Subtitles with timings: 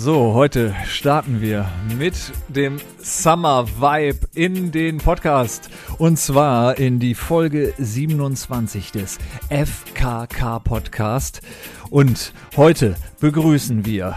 [0.00, 2.14] So, heute starten wir mit
[2.46, 5.70] dem Summer Vibe in den Podcast.
[5.98, 9.18] Und zwar in die Folge 27 des
[9.50, 11.42] FKK Podcast.
[11.90, 14.14] Und heute begrüßen wir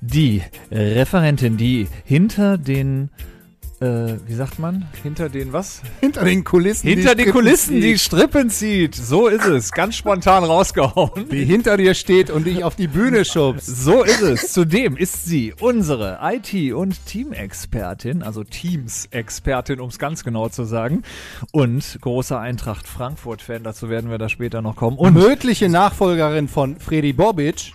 [0.00, 3.10] die Referentin, die hinter den
[3.84, 4.86] äh, wie sagt man?
[5.02, 5.82] Hinter den was?
[6.00, 6.88] Hinter den Kulissen.
[6.88, 7.84] Hinter die den Kulissen zieht.
[7.84, 8.94] die Strippen zieht.
[8.94, 9.72] So ist es.
[9.72, 11.28] Ganz spontan rausgehauen.
[11.30, 13.66] Die hinter dir steht und dich auf die Bühne schubst.
[13.66, 14.52] So ist es.
[14.52, 21.02] Zudem ist sie unsere IT- und Teamexpertin, also Teams-Expertin, um es ganz genau zu sagen.
[21.52, 24.96] Und großer Eintracht Frankfurt-Fan, dazu werden wir da später noch kommen.
[24.96, 27.74] Und Mögliche Nachfolgerin von Freddy Bobic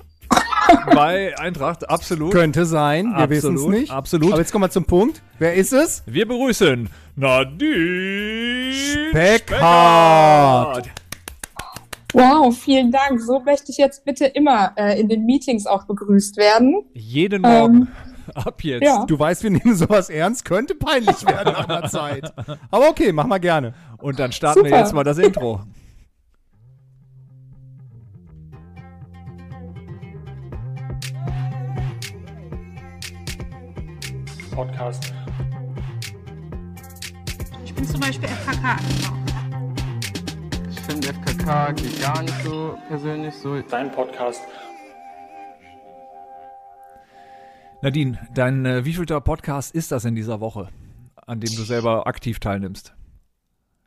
[0.94, 2.32] bei Eintracht, absolut.
[2.32, 3.14] könnte sein.
[3.16, 3.92] Wir wissen es nicht.
[3.92, 4.32] absolut.
[4.32, 5.22] Aber jetzt kommen wir zum Punkt.
[5.38, 6.04] Wer ist es?
[6.06, 8.74] Wir begrüßen Nadine
[9.12, 10.90] Speckhardt.
[12.14, 13.22] Wow, vielen Dank.
[13.22, 16.84] So möchte ich jetzt bitte immer äh, in den Meetings auch begrüßt werden.
[16.94, 17.76] Jeden Morgen.
[17.76, 17.88] Ähm,
[18.36, 18.84] Ab jetzt.
[18.84, 19.06] ja.
[19.06, 20.46] Du weißt, wir nehmen sowas ernst.
[20.46, 22.34] Könnte peinlich werden nach einer Zeit.
[22.72, 23.74] Aber okay, mach mal gerne.
[23.98, 24.80] Und dann starten wir Super.
[24.80, 25.62] jetzt mal das Intro.
[34.60, 35.14] Podcast.
[37.64, 38.78] Ich bin zum Beispiel FKK.
[40.70, 43.62] Ich finde FKK geht gar nicht so persönlich so.
[43.62, 44.42] Dein Podcast.
[47.82, 50.68] Nadine, dein äh, wievielter Podcast ist das in dieser Woche,
[51.26, 52.94] an dem du selber aktiv teilnimmst?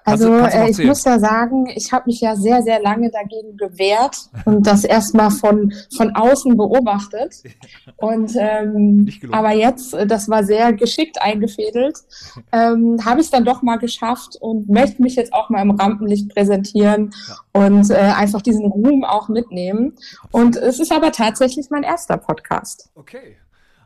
[0.05, 2.63] Kannst du- Also kannst du äh, ich muss ja sagen, ich habe mich ja sehr,
[2.63, 7.43] sehr lange dagegen gewehrt und das erstmal von, von außen beobachtet.
[7.97, 11.99] Und ähm, aber jetzt, äh, das war sehr geschickt eingefädelt,
[12.53, 15.71] ähm, habe ich es dann doch mal geschafft und möchte mich jetzt auch mal im
[15.71, 17.13] Rampenlicht präsentieren
[17.53, 19.97] und äh, einfach diesen Ruhm auch mitnehmen.
[20.33, 22.91] Und es ist aber tatsächlich mein erster Podcast.
[22.97, 23.37] Okay.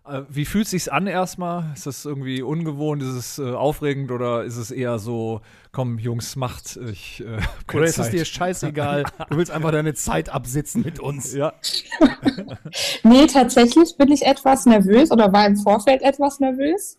[0.08, 1.72] Äh, Wie fühlt sich's an erstmal?
[1.74, 3.02] Ist das irgendwie ungewohnt?
[3.02, 5.40] Ist es äh, aufregend oder ist es eher so,
[5.72, 9.04] komm Jungs, macht, ich äh, hab keine Oder ist es dir scheißegal?
[9.30, 11.34] Du willst einfach deine Zeit absitzen mit uns.
[11.34, 11.52] Ja,
[13.02, 16.98] Nee, tatsächlich bin ich etwas nervös oder war im Vorfeld etwas nervös,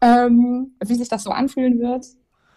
[0.00, 2.06] ähm, wie sich das so anfühlen wird.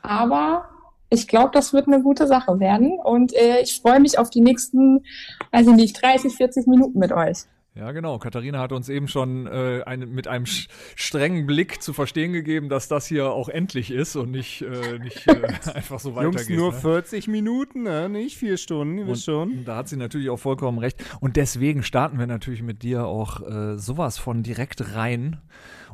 [0.02, 0.69] Aber
[1.09, 4.42] ich glaube, das wird eine gute Sache werden und äh, ich freue mich auf die
[4.42, 5.03] nächsten,
[5.52, 7.46] weiß ich nicht, 30, 40 Minuten mit euch.
[7.75, 8.19] Ja, genau.
[8.19, 12.88] Katharina hat uns eben schon äh, eine, mit einem strengen Blick zu verstehen gegeben, dass
[12.88, 15.41] das hier auch endlich ist und nicht, äh, nicht äh,
[15.74, 16.50] einfach so weitergeht.
[16.50, 16.80] Jungs, nur ne?
[16.80, 18.08] 40 Minuten, ne?
[18.08, 19.66] nicht vier Stunden, wisst schon.
[19.66, 21.03] Da hat sie natürlich auch vollkommen recht.
[21.19, 25.42] Und deswegen starten wir natürlich mit dir auch äh, sowas von direkt rein.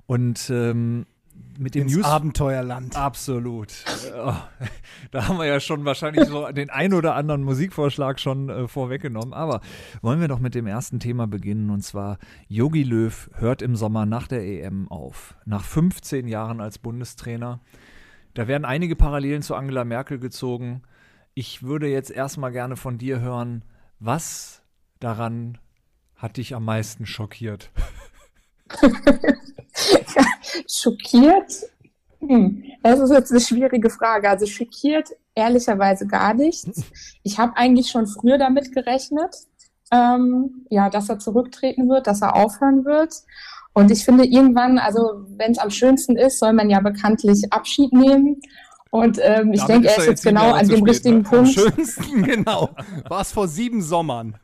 [0.05, 1.07] Und ähm,
[1.57, 2.05] mit dem News.
[2.05, 2.95] Abenteuerland.
[2.95, 3.71] Absolut.
[4.05, 4.33] Äh,
[5.11, 9.33] da haben wir ja schon wahrscheinlich so den ein oder anderen Musikvorschlag schon äh, vorweggenommen.
[9.33, 9.61] Aber
[10.01, 11.69] wollen wir doch mit dem ersten Thema beginnen.
[11.69, 12.17] Und zwar
[12.47, 15.35] Yogi Löw hört im Sommer nach der EM auf.
[15.45, 17.59] Nach 15 Jahren als Bundestrainer.
[18.33, 20.83] Da werden einige Parallelen zu Angela Merkel gezogen.
[21.33, 23.63] Ich würde jetzt erstmal gerne von dir hören,
[23.99, 24.63] was
[24.99, 25.57] daran
[26.15, 27.71] hat dich am meisten schockiert?
[30.69, 31.53] Schockiert?
[32.19, 34.29] Hm, das ist jetzt eine schwierige Frage.
[34.29, 36.83] Also schockiert ehrlicherweise gar nichts.
[37.23, 39.35] Ich habe eigentlich schon früher damit gerechnet,
[39.91, 43.13] ähm, ja, dass er zurücktreten wird, dass er aufhören wird.
[43.73, 47.93] Und ich finde irgendwann, also wenn es am schönsten ist, soll man ja bekanntlich Abschied
[47.93, 48.41] nehmen.
[48.89, 51.25] Und ähm, ich denke, er ist jetzt genau an dem richtigen ne?
[51.25, 51.51] Am Punkt.
[51.51, 52.69] schönsten, genau.
[53.07, 54.35] War es vor sieben Sommern.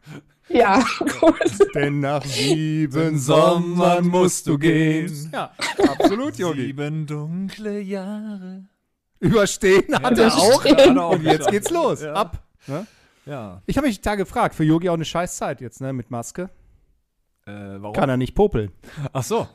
[0.50, 0.84] Ja,
[1.20, 1.76] gut.
[1.76, 5.30] Denn nach sieben Sommern musst du gehen.
[5.34, 5.52] Ja,
[5.90, 6.68] absolut, Yogi.
[6.68, 8.66] Sieben dunkle Jahre.
[9.20, 10.64] Überstehen hat er auch.
[10.66, 10.78] Überstehen.
[10.78, 12.02] Hat er auch Und jetzt geht's los.
[12.02, 12.14] Ja.
[12.14, 12.44] Ab.
[12.68, 12.88] Ne?
[13.26, 13.62] Ja.
[13.66, 16.50] Ich habe mich da gefragt, für Yogi auch eine scheiß Zeit jetzt, ne, mit Maske.
[17.46, 17.94] Äh, warum?
[17.94, 18.72] Kann er nicht popeln.
[19.12, 19.48] Ach so.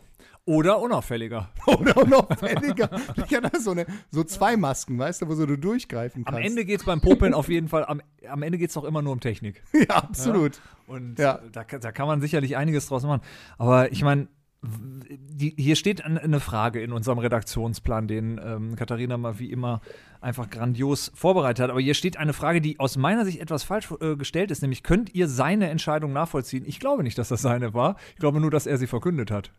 [0.44, 1.50] Oder unauffälliger.
[1.66, 2.90] Oder weniger.
[3.24, 6.48] Ich hatte so, eine, so zwei Masken, weißt du, wo so du durchgreifen Am kannst.
[6.48, 9.02] Ende geht es beim Popeln auf jeden Fall, am, am Ende geht es doch immer
[9.02, 9.62] nur um Technik.
[9.72, 10.60] Ja, absolut.
[10.86, 11.40] Und Ja.
[11.52, 13.22] da, da kann man sicherlich einiges draus machen.
[13.56, 14.28] Aber ich meine,
[14.64, 19.80] die, hier steht eine Frage in unserem Redaktionsplan, den ähm, Katharina mal wie immer
[20.20, 21.70] einfach grandios vorbereitet hat.
[21.70, 24.82] Aber hier steht eine Frage, die aus meiner Sicht etwas falsch äh, gestellt ist, nämlich
[24.82, 26.64] könnt ihr seine Entscheidung nachvollziehen?
[26.66, 27.96] Ich glaube nicht, dass das seine war.
[28.14, 29.52] Ich glaube nur, dass er sie verkündet hat.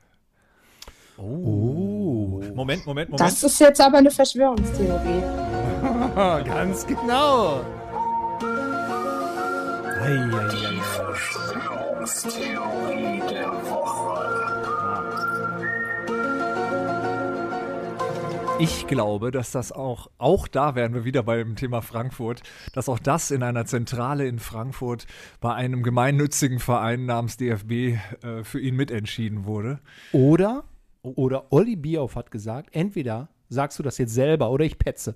[1.17, 2.41] Oh.
[2.55, 3.19] Moment, Moment, Moment.
[3.19, 5.21] Das ist jetzt aber eine Verschwörungstheorie.
[6.45, 7.61] Ganz genau.
[10.01, 10.73] Ei, ei, ei.
[18.59, 22.43] Ich glaube, dass das auch, auch da wären wir wieder beim Thema Frankfurt,
[22.73, 25.07] dass auch das in einer Zentrale in Frankfurt
[25.41, 29.79] bei einem gemeinnützigen Verein namens DFB äh, für ihn mitentschieden wurde.
[30.11, 30.63] Oder,
[31.03, 35.15] oder Olli Bierhoff hat gesagt, entweder sagst du das jetzt selber oder ich petze.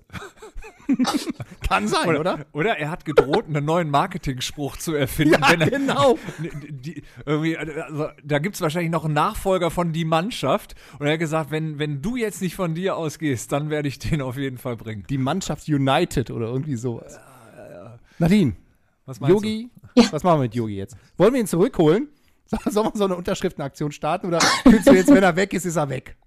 [1.67, 2.45] Kann sein, oder?
[2.53, 5.41] Oder er hat gedroht, einen neuen Marketingspruch zu erfinden.
[5.41, 6.17] Ja, er, genau.
[6.69, 10.75] Die, irgendwie, also, da gibt es wahrscheinlich noch einen Nachfolger von die Mannschaft.
[10.99, 13.99] Und er hat gesagt, wenn, wenn du jetzt nicht von dir ausgehst, dann werde ich
[13.99, 15.03] den auf jeden Fall bringen.
[15.09, 17.19] Die Mannschaft United oder irgendwie sowas.
[18.19, 18.55] Nadine,
[19.05, 19.69] Was meinst Yogi,
[20.11, 20.95] was machen wir mit Yogi jetzt?
[21.17, 22.07] Wollen wir ihn zurückholen?
[22.47, 25.65] So- Sollen wir so eine Unterschriftenaktion starten oder fühlst du jetzt, wenn er weg ist,
[25.65, 26.17] ist er weg?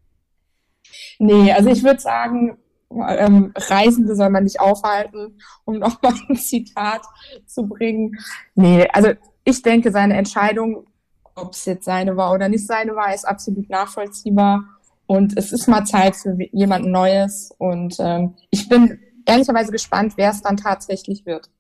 [1.19, 2.57] Nee, also ich würde sagen,
[2.91, 7.03] ähm, Reisende soll man nicht aufhalten, um nochmal ein Zitat
[7.47, 8.19] zu bringen.
[8.55, 9.11] Nee, also
[9.45, 10.87] ich denke, seine Entscheidung,
[11.35, 14.65] ob es jetzt seine war oder nicht seine war, ist absolut nachvollziehbar.
[15.07, 17.53] Und es ist mal Zeit für jemanden Neues.
[17.59, 21.51] Und ähm, ich bin ehrlicherweise gespannt, wer es dann tatsächlich wird.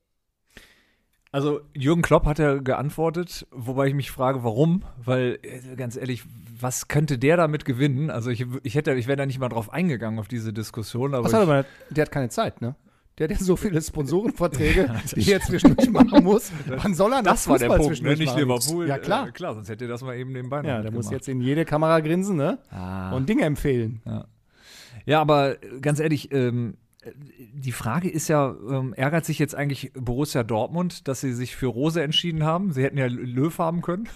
[1.32, 4.82] Also Jürgen Klopp hat ja geantwortet, wobei ich mich frage, warum?
[5.02, 6.24] Weil äh, ganz ehrlich,
[6.60, 8.10] was könnte der damit gewinnen?
[8.10, 11.14] Also ich, ich hätte, ich wäre da nicht mal drauf eingegangen auf diese Diskussion.
[11.14, 12.74] Aber Was hat er aber, der hat keine Zeit, ne?
[13.18, 16.50] Der hat ja so viele Sponsorenverträge, die er zwischendurch machen muss.
[16.66, 18.16] Wann soll er noch das war der Punkt, ne?
[18.16, 18.40] nicht machen?
[18.40, 18.88] Liverpool.
[18.88, 19.28] Ja, klar.
[19.28, 21.40] Äh, klar, sonst hätte er das mal eben nebenbei noch Ja, der muss jetzt in
[21.40, 22.58] jede Kamera grinsen, ne?
[22.70, 23.12] Ah.
[23.12, 24.02] Und Dinge empfehlen.
[25.06, 29.54] Ja, aber äh, ganz ehrlich, ähm, äh, die Frage ist ja, ähm, ärgert sich jetzt
[29.54, 32.72] eigentlich Borussia Dortmund, dass sie sich für Rose entschieden haben?
[32.72, 34.08] Sie hätten ja Löw haben können.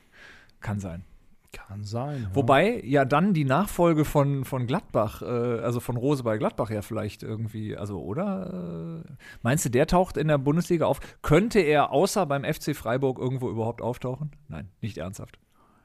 [0.60, 1.04] Kann sein.
[1.52, 2.28] Kann sein.
[2.34, 6.82] Wobei ja dann die Nachfolge von, von Gladbach, äh, also von Rose bei Gladbach ja
[6.82, 9.02] vielleicht irgendwie, also oder?
[9.06, 9.12] Äh,
[9.42, 11.00] meinst du, der taucht in der Bundesliga auf?
[11.22, 14.32] Könnte er außer beim FC Freiburg irgendwo überhaupt auftauchen?
[14.48, 15.38] Nein, nicht ernsthaft.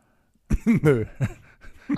[0.66, 1.06] Nö.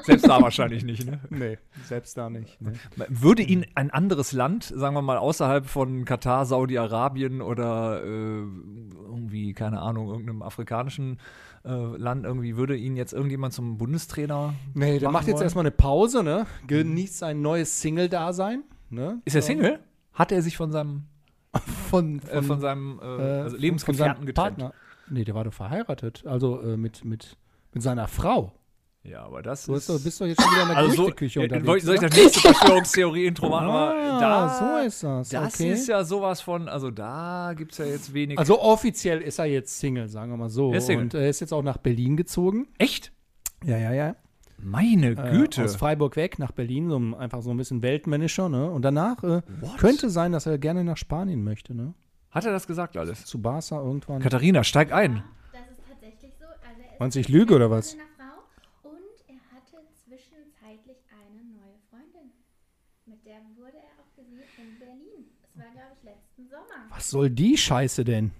[0.01, 1.19] Selbst da wahrscheinlich nicht, ne?
[1.29, 2.59] Nee, selbst da nicht.
[2.61, 2.73] Ne?
[3.09, 9.53] Würde ihn ein anderes Land, sagen wir mal außerhalb von Katar, Saudi-Arabien oder äh, irgendwie,
[9.53, 11.19] keine Ahnung, irgendeinem afrikanischen
[11.65, 15.43] äh, Land, irgendwie, würde ihn jetzt irgendjemand zum Bundestrainer Nee, der macht jetzt wollen?
[15.43, 16.45] erstmal eine Pause, ne?
[16.67, 18.63] Genießt sein neues Single-Dasein.
[18.89, 19.21] Ne?
[19.25, 19.79] Ist er Single?
[20.13, 21.03] Hat er sich von seinem,
[21.89, 24.57] Von, äh, von seinem äh, also Lebensgefährten von seinem getrennt?
[24.57, 24.73] Partner.
[25.09, 26.23] Nee, der war doch verheiratet.
[26.25, 27.37] Also äh, mit, mit,
[27.73, 28.53] mit seiner Frau.
[29.05, 29.87] Ja, aber das Du ist.
[29.87, 31.83] bist doch, bist doch jetzt schon wieder in der also so, Gerüchteküche äh, unterwegs.
[31.85, 32.09] soll ich oder?
[32.09, 33.67] das nächste Verschwörungstheorie-Intro machen?
[33.69, 34.49] Ah, da,
[34.81, 35.29] so ist das.
[35.29, 35.71] das okay.
[35.73, 38.39] ist ja sowas von, also da gibt es ja jetzt wenig.
[38.39, 40.71] also offiziell ist er jetzt Single, sagen wir mal so.
[40.71, 41.03] Er ist Single.
[41.03, 42.67] Und er ist jetzt auch nach Berlin gezogen.
[42.77, 43.11] Echt?
[43.65, 44.15] Ja, ja, ja.
[44.57, 45.65] Meine Äh, Güte.
[45.65, 48.71] aus Freiburg weg nach Berlin, so ein- einfach so ein bisschen Weltmanager, ne?
[48.71, 49.41] Und danach äh,
[49.79, 51.93] könnte sein, dass er gerne nach Spanien möchte, ne?
[52.31, 53.25] Hat er das gesagt alles?
[53.25, 54.21] Zu Barca irgendwann.
[54.21, 55.21] Katharina, steig ein.
[55.51, 56.45] Das ist tatsächlich so.
[56.45, 57.93] Also er ist Meinst du, ich lüge oder was?
[57.95, 58.97] mit einer Frau und
[59.27, 62.31] er hatte zwischenzeitlich eine neue Freundin.
[63.05, 65.27] Mit der wurde er auch gesehen in Berlin.
[65.43, 66.87] Es war, glaube ich, letzten Sommer.
[67.03, 68.31] Was soll die Scheiße denn?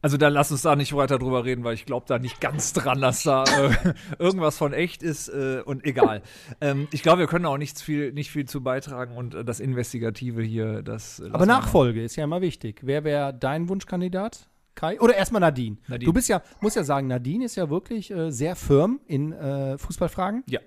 [0.00, 2.72] Also da lass uns da nicht weiter drüber reden, weil ich glaube da nicht ganz
[2.72, 6.22] dran, dass da äh, irgendwas von echt ist äh, und egal.
[6.62, 9.60] Ähm, ich glaube, wir können auch nichts viel, nicht viel zu beitragen und äh, das
[9.60, 11.20] Investigative hier, das.
[11.20, 11.44] äh, Aber.
[11.44, 12.80] Nachfolge ist ja immer wichtig.
[12.82, 14.48] Wer wäre dein Wunschkandidat?
[14.74, 14.98] Kai?
[14.98, 15.76] Oder erstmal Nadine.
[15.88, 16.06] Nadine.
[16.06, 19.76] Du bist ja, muss ja sagen, Nadine ist ja wirklich äh, sehr firm in äh,
[19.76, 20.42] Fußballfragen.
[20.48, 20.60] Ja.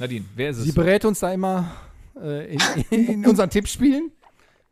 [0.00, 0.74] Nadine, wer ist Sie es?
[0.74, 1.70] berät uns da immer
[2.20, 4.12] äh, in, in unseren Tippspielen.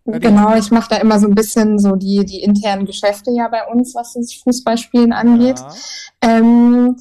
[0.06, 3.66] Genau, ich mache da immer so ein bisschen so die, die internen Geschäfte ja bei
[3.66, 5.58] uns, was das Fußballspielen angeht.
[5.58, 5.68] Ja.
[6.22, 6.96] Ähm,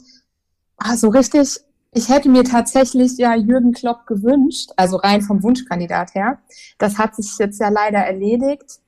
[0.78, 1.59] ah, so richtig,
[1.92, 6.40] ich hätte mir tatsächlich ja Jürgen Klopp gewünscht, also rein vom Wunschkandidat her.
[6.78, 8.80] Das hat sich jetzt ja leider erledigt.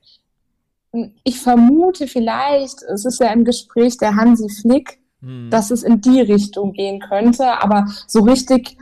[1.23, 5.49] Ich vermute vielleicht, es ist ja im Gespräch der Hansi Flick, Hm.
[5.49, 8.77] dass es in die Richtung gehen könnte, aber so richtig,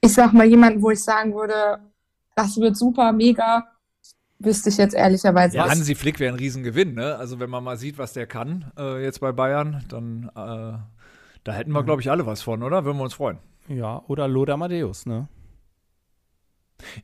[0.00, 1.78] ich sag mal jemanden, wo ich sagen würde,
[2.34, 3.66] das wird super, mega,
[4.38, 5.72] wüsste ich jetzt ehrlicherweise Ja, nicht.
[5.72, 7.16] Hansi Flick wäre ein Riesengewinn, ne?
[7.16, 10.78] Also wenn man mal sieht, was der kann äh, jetzt bei Bayern, dann äh,
[11.44, 12.84] da hätten wir, glaube ich, alle was von, oder?
[12.84, 13.38] Würden wir uns freuen.
[13.68, 15.28] ja, oder Lothar Matthäus, ne?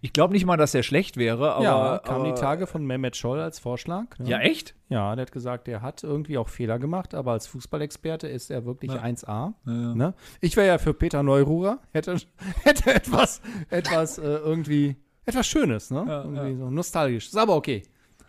[0.01, 1.65] Ich glaube nicht mal, dass der schlecht wäre, aber.
[1.65, 4.17] ja, kam aber, die Tage von Mehmet Scholl als Vorschlag.
[4.19, 4.29] Ne?
[4.31, 4.77] Ja, echt?
[4.89, 8.65] Ja, der hat gesagt, der hat irgendwie auch Fehler gemacht, aber als Fußballexperte ist er
[8.67, 9.03] wirklich Ja.
[9.03, 9.27] 1A.
[9.67, 9.73] Ja.
[9.95, 10.15] Ne?
[10.41, 12.17] Ich wäre ja für Peter Neururer, hätte,
[12.63, 14.95] hätte etwas, etwas äh, irgendwie,
[15.27, 16.05] etwas Schönes, ne?
[16.07, 17.27] Ja, irgendwie so nostalgisch.
[17.27, 17.83] Ist aber okay.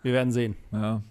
[0.04, 0.56] Wir werden sehen.
[0.72, 1.02] Ja.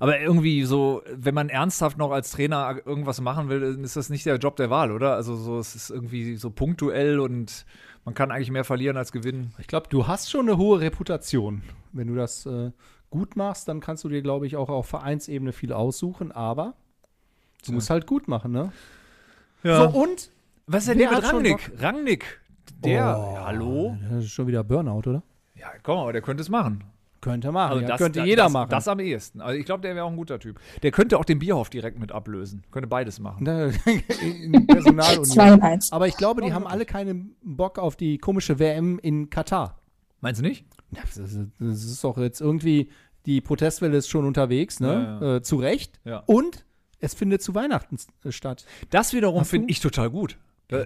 [0.00, 4.08] Aber irgendwie so, wenn man ernsthaft noch als Trainer irgendwas machen will, dann ist das
[4.08, 5.14] nicht der Job der Wahl, oder?
[5.14, 7.66] Also so, es ist irgendwie so punktuell und
[8.04, 9.52] man kann eigentlich mehr verlieren als gewinnen.
[9.58, 11.62] Ich glaube, du hast schon eine hohe Reputation.
[11.92, 12.70] Wenn du das äh,
[13.10, 16.74] gut machst, dann kannst du dir, glaube ich, auch auf Vereinsebene viel aussuchen, aber
[17.66, 18.72] du musst halt gut machen, ne?
[19.62, 19.90] Ja.
[19.90, 20.30] So, und
[20.66, 21.72] Was ist denn hier mit Rangnick?
[21.78, 22.40] Rangnick,
[22.78, 23.96] Der, Oh, hallo?
[24.10, 25.22] Das ist schon wieder Burnout, oder?
[25.64, 26.84] Ja, komm, aber der könnte es machen.
[27.20, 27.70] Könnte machen.
[27.70, 28.68] Also ja, das, könnte da- jeder das, machen.
[28.70, 29.40] Das am ehesten.
[29.40, 30.60] Also ich glaube, der wäre auch ein guter Typ.
[30.82, 32.64] Der könnte auch den Bierhoff direkt mit ablösen.
[32.70, 33.44] Könnte beides machen.
[33.44, 33.72] Ne,
[34.22, 35.24] in Personalunion.
[35.24, 35.90] Zwei in eins.
[35.90, 39.80] Aber ich glaube, die haben alle keinen Bock auf die komische WM in Katar.
[40.20, 40.66] Meinst du nicht?
[40.90, 42.90] Ja, Das ist, das ist doch jetzt irgendwie,
[43.24, 45.18] die Protestwelle ist schon unterwegs, ne?
[45.22, 45.98] Ja, Äh, zu Recht.
[46.04, 46.22] Ja.
[46.26, 46.66] Und
[47.00, 47.96] es findet zu Weihnachten
[48.28, 48.66] statt.
[48.90, 50.36] Das wiederum finde ich total gut.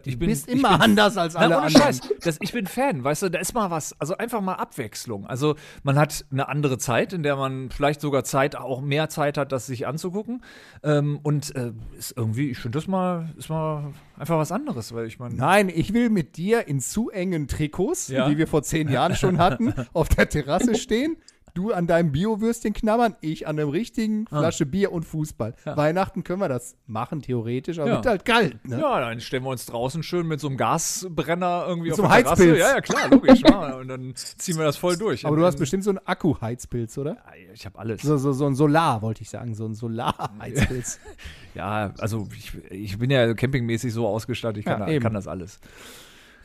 [0.04, 1.82] Ich Du bin, bist ich immer bin, anders als alle Na, ohne anderen.
[1.82, 2.00] Scheiß.
[2.22, 5.26] Das, ich bin Fan, weißt du, da ist mal was, also einfach mal Abwechslung.
[5.26, 9.38] Also man hat eine andere Zeit, in der man vielleicht sogar Zeit, auch mehr Zeit
[9.38, 10.42] hat, das sich anzugucken.
[10.82, 15.06] Ähm, und äh, ist irgendwie, ich finde das mal, ist mal einfach was anderes, weil
[15.06, 15.34] ich meine.
[15.34, 18.28] Nein, ich will mit dir in zu engen Trikots, Ja.
[18.28, 21.16] die wir vor zehn Jahren schon hatten, auf der Terrasse stehen.
[21.58, 24.38] Du an deinem Bio-Würstchen knabbern, ich an einem richtigen Ah.
[24.38, 25.54] Flasche Bier und Fußball.
[25.64, 27.94] Weihnachten können wir das machen, theoretisch, aber Ja.
[27.96, 28.68] wird halt kalt.
[28.68, 28.78] Ne?
[28.80, 32.02] Ja, dann stellen wir uns draußen schön mit so einem Gasbrenner irgendwie Mit auf so
[32.04, 32.26] einem.
[32.26, 32.58] Heizpilz.
[32.60, 33.40] Ja, ja, klar, logisch.
[33.40, 33.74] ja.
[33.74, 35.26] Und dann ziehen wir das voll durch.
[35.26, 37.16] Aber du hast bestimmt so einen Akku-Heizpilz, oder?
[37.52, 38.02] Ich habe alles.
[38.02, 39.56] So, so, so ein Solar, wollte ich sagen.
[39.56, 41.00] So ein Solar-Heizpilz.
[41.56, 45.58] Ja, also ich, ich bin ja campingmäßig so ausgestattet, ich kann, Ja, kann das alles.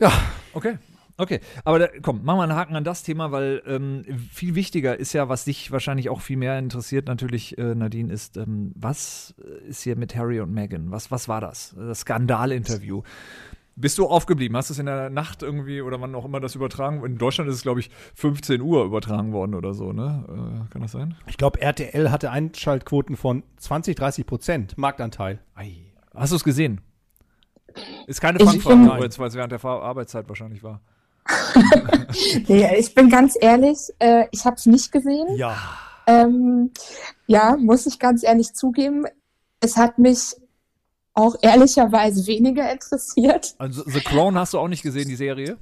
[0.00, 0.10] ja.
[0.54, 0.76] Okay.
[1.16, 4.98] Okay, aber da, komm, machen wir einen Haken an das Thema, weil ähm, viel wichtiger
[4.98, 9.34] ist ja, was dich wahrscheinlich auch viel mehr interessiert, natürlich, äh, Nadine, ist, ähm, was
[9.38, 10.90] äh, ist hier mit Harry und Meghan?
[10.90, 11.74] Was, was war das?
[11.78, 13.02] Das Skandalinterview.
[13.76, 14.56] Bist du aufgeblieben?
[14.56, 17.04] Hast du es in der Nacht irgendwie oder wann auch immer das übertragen?
[17.04, 20.24] In Deutschland ist es, glaube ich, 15 Uhr übertragen worden oder so, ne?
[20.28, 21.16] Äh, kann das sein?
[21.26, 25.40] Ich glaube, RTL hatte Einschaltquoten von 20, 30 Prozent Marktanteil.
[25.54, 25.92] Ei.
[26.12, 26.80] Hast du es gesehen?
[28.06, 30.80] Ist keine Ich Fangfrage, weil es während der Arbeitszeit wahrscheinlich war.
[32.48, 35.26] Nee, ich bin ganz ehrlich, äh, ich habe es nicht gesehen.
[35.36, 35.56] Ja.
[36.06, 36.70] Ähm,
[37.26, 39.04] ja, muss ich ganz ehrlich zugeben.
[39.60, 40.36] Es hat mich
[41.14, 43.54] auch ehrlicherweise weniger interessiert.
[43.58, 45.56] Also The Crown hast du auch nicht gesehen, die Serie?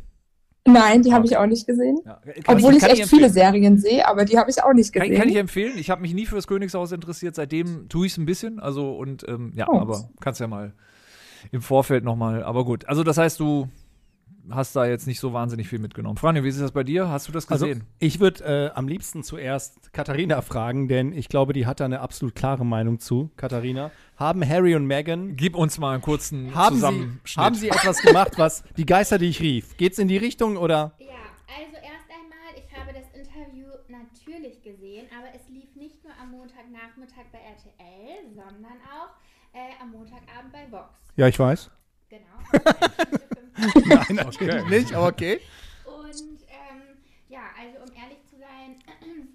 [0.67, 1.99] Nein, die habe ich auch nicht gesehen.
[2.05, 2.21] Ja.
[2.45, 3.33] Kann Obwohl ich, kann echt viele empfehlen.
[3.33, 5.19] Serien sehe, aber die habe ich auch nicht Kann, gesehen.
[5.19, 5.77] kann ich empfehlen.
[5.77, 7.35] Ich habe mich nie fürs Königshaus interessiert.
[7.35, 8.61] Seitdem tue ich es ein bisschen.
[8.61, 9.79] Also und ähm, ja, Oh.
[9.79, 10.73] aber kannst ja mal
[11.51, 12.43] im Vorfeld noch mal.
[12.45, 12.87] Aber gut.
[12.89, 13.69] Also das heißt, du
[14.51, 16.17] hast da jetzt nicht so wahnsinnig viel mitgenommen.
[16.17, 17.09] Franjo, wie ist das bei dir?
[17.09, 17.85] Hast du das Also, gesehen?
[17.99, 22.01] ich würde äh, am liebsten zuerst Katharina fragen, denn ich glaube, die hat da eine
[22.01, 23.31] absolut klare Meinung zu.
[23.37, 27.45] Katharina, haben Harry und Meghan Gib uns mal einen kurzen haben sie, Zusammenschnitt.
[27.45, 29.77] haben sie etwas gemacht, was die Geister, die ich rief?
[29.77, 30.93] Geht's in die Richtung oder?
[30.99, 31.07] Ja,
[31.49, 36.31] also erst einmal, ich habe das Interview natürlich gesehen, aber es lief nicht nur am
[36.33, 39.11] Montagnachmittag bei RTL, sondern auch
[39.55, 40.89] äh, am Montagabend bei Vox.
[41.17, 41.71] Ja, ich weiß.
[43.87, 45.41] Nein, natürlich nicht, aber okay.
[45.85, 46.83] Und ähm,
[47.29, 48.79] ja, also um ehrlich zu sein,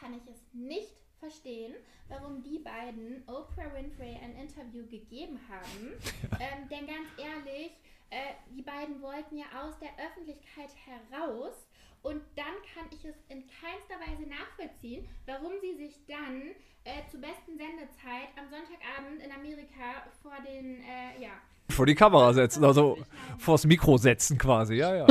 [0.00, 1.74] kann ich es nicht verstehen,
[2.08, 5.92] warum die beiden Oprah Winfrey ein Interview gegeben haben.
[6.40, 7.72] Ähm, denn ganz ehrlich,
[8.10, 11.66] äh, die beiden wollten ja aus der Öffentlichkeit heraus.
[12.02, 17.20] Und dann kann ich es in keinster Weise nachvollziehen, warum sie sich dann äh, zur
[17.20, 21.32] besten Sendezeit am Sonntagabend in Amerika vor den, äh, ja,
[21.70, 22.98] vor die Kamera setzen, also
[23.38, 24.74] vors Mikro setzen quasi.
[24.74, 25.06] Ja, ja.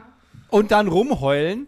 [0.50, 1.66] Und dann rumheulen,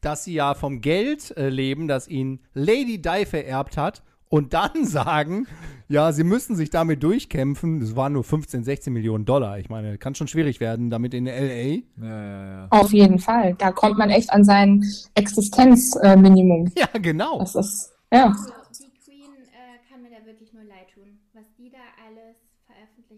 [0.00, 4.02] dass sie ja vom Geld äh, leben, das ihnen Lady Di vererbt hat.
[4.28, 5.46] Und dann sagen,
[5.88, 7.80] ja, sie müssen sich damit durchkämpfen.
[7.80, 9.58] Das waren nur 15, 16 Millionen Dollar.
[9.58, 12.04] Ich meine, kann schon schwierig werden, damit in L.A.
[12.04, 12.66] ja, ja, ja.
[12.70, 13.54] Auf jeden Fall.
[13.54, 14.84] Da kommt man echt an sein
[15.14, 16.72] Existenzminimum.
[16.76, 17.38] Ja, genau.
[17.38, 18.26] Das ist, ja.
[18.26, 21.18] Also die Queen äh, kann mir da wirklich nur leid tun.
[21.32, 22.36] Was die da alles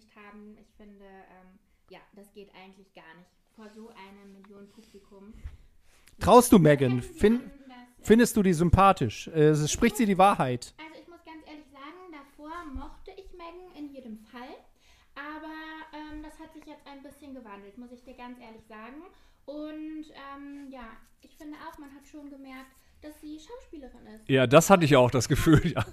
[0.02, 1.59] veröffentlicht haben, ich finde, ähm,
[1.90, 3.30] ja, das geht eigentlich gar nicht.
[3.54, 5.35] Vor so einem Millionenpublikum.
[6.21, 6.99] Traust du Megan?
[6.99, 9.28] Erkennen Sie Fin an, dass- findest du die sympathisch?
[9.28, 10.75] Äh, spricht sie die Wahrheit?
[10.78, 14.54] Also ich muss ganz ehrlich sagen, davor mochte ich Megan in jedem Fall.
[15.14, 15.52] Aber
[15.92, 19.02] ähm, das hat sich jetzt ein bisschen gewandelt, muss ich dir ganz ehrlich sagen.
[19.44, 20.85] Und ähm, ja,
[21.21, 22.71] ich finde auch, man hat schon gemerkt,
[23.02, 24.28] dass sie Schauspielerin ist.
[24.30, 25.80] Ja, das hatte ich auch das Gefühl, ja.
[25.80, 25.85] Ja,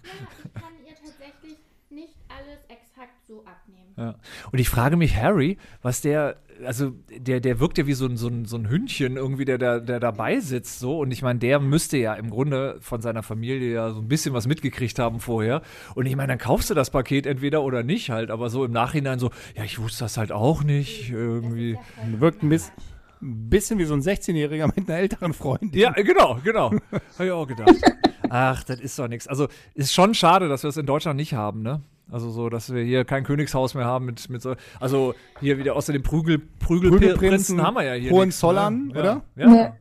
[0.45, 1.57] ich kann ihr tatsächlich
[1.91, 3.93] nicht alles exakt so abnehmen.
[3.97, 4.15] Ja.
[4.51, 8.15] Und ich frage mich, Harry, was der, also der, der wirkt ja wie so ein,
[8.15, 10.99] so ein, so ein Hündchen irgendwie, der, der, der dabei sitzt so.
[10.99, 14.33] Und ich meine, der müsste ja im Grunde von seiner Familie ja so ein bisschen
[14.33, 15.61] was mitgekriegt haben vorher.
[15.95, 18.31] Und ich meine, dann kaufst du das Paket entweder oder nicht halt.
[18.31, 21.73] Aber so im Nachhinein so, ja, ich wusste das halt auch nicht irgendwie.
[21.73, 22.73] Ja Wirkt ein bisschen,
[23.21, 25.79] ein bisschen wie so ein 16-Jähriger mit einer älteren Freundin.
[25.79, 26.71] Ja, genau, genau.
[27.17, 27.75] Habe ich auch gedacht.
[28.29, 29.27] Ach, das ist doch nichts.
[29.27, 31.81] Also ist schon schade, dass wir es in Deutschland nicht haben, ne?
[32.11, 35.75] Also so, dass wir hier kein Königshaus mehr haben mit, mit so, also hier wieder
[35.75, 38.09] außer den Prügel, Prügelprinzen Prügelprinzen, haben wir ja hier.
[38.11, 38.99] Hohenzollern, nix, ne?
[38.99, 39.23] oder?
[39.35, 39.53] Ja.
[39.55, 39.75] ja.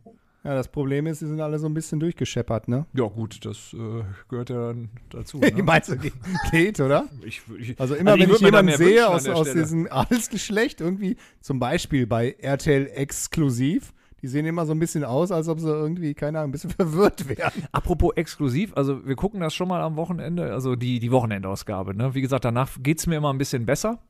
[0.45, 2.87] Ja, das Problem ist, sie sind alle so ein bisschen durchgescheppert, ne?
[2.95, 5.41] Ja, gut, das äh, gehört ja dann dazu.
[5.43, 5.63] Ich Ne?
[5.63, 6.13] meinst du, ge-
[6.51, 7.07] geht, oder?
[7.25, 10.81] ich, ich, Also immer Also ich wenn ich da jemanden sehe aus, aus diesem Adelsgeschlecht,
[10.81, 15.61] irgendwie zum Beispiel bei RTL Exklusiv, die sehen immer so ein bisschen aus, als ob
[15.61, 17.53] sie irgendwie, keine Ahnung, ein bisschen verwirrt wären.
[17.73, 21.97] Apropos exklusiv, also wir gucken das schon mal am Wochenende, also die, die Wochenendausgabe.
[21.97, 22.15] Ne?
[22.15, 24.01] Wie gesagt, danach geht es mir immer ein bisschen besser,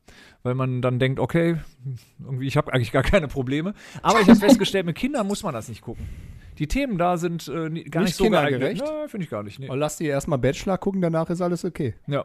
[0.42, 1.56] weil man dann denkt, okay,
[2.22, 3.74] irgendwie, ich habe eigentlich gar keine Probleme.
[4.02, 6.06] Aber ich habe festgestellt, mit Kindern muss man das nicht gucken.
[6.58, 8.82] Die Themen da sind äh, gar Nicht nicht, so kindergerecht?
[8.84, 9.60] Nein, finde ich gar nicht.
[9.60, 9.68] Nee.
[9.72, 11.94] Lass die erstmal Bachelor gucken, danach ist alles okay.
[12.06, 12.24] Ja.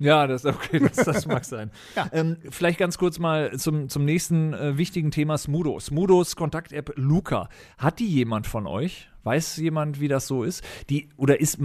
[0.00, 1.70] Ja, das, okay, das, das mag sein.
[2.12, 5.78] Ähm, vielleicht ganz kurz mal zum, zum nächsten äh, wichtigen Thema Smudo.
[5.78, 7.48] Smudos Kontakt-App Luca.
[7.76, 9.08] Hat die jemand von euch?
[9.22, 10.64] Weiß jemand, wie das so ist?
[10.88, 11.58] Die, oder ist,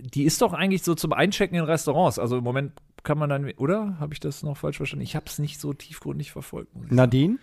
[0.00, 2.18] die ist doch eigentlich so zum Einchecken in Restaurants.
[2.18, 2.72] Also im Moment
[3.02, 3.96] kann man dann, oder?
[3.98, 5.04] Habe ich das noch falsch verstanden?
[5.04, 6.70] Ich habe es nicht so tiefgründig verfolgt.
[6.92, 7.38] Nadine?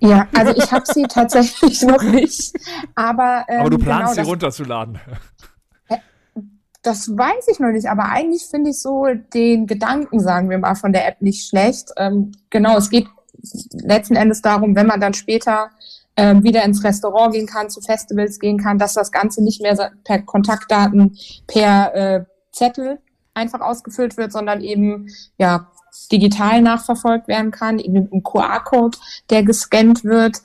[0.00, 2.54] Ja, also ich habe sie tatsächlich noch nicht.
[2.94, 4.98] Aber, ähm, Aber du planst genau, sie runterzuladen.
[6.84, 7.88] das weiß ich noch nicht.
[7.88, 11.90] Aber eigentlich finde ich so den Gedanken, sagen wir mal, von der App nicht schlecht.
[11.96, 13.06] Ähm, genau, es geht
[13.72, 15.70] letzten Endes darum, wenn man dann später
[16.16, 19.92] ähm, wieder ins Restaurant gehen kann, zu Festivals gehen kann, dass das Ganze nicht mehr
[20.04, 23.00] per Kontaktdaten, per äh, Zettel
[23.34, 25.70] einfach ausgefüllt wird, sondern eben ja
[26.10, 28.98] digital nachverfolgt werden kann, eben mit einem QR-Code,
[29.30, 30.38] der gescannt wird.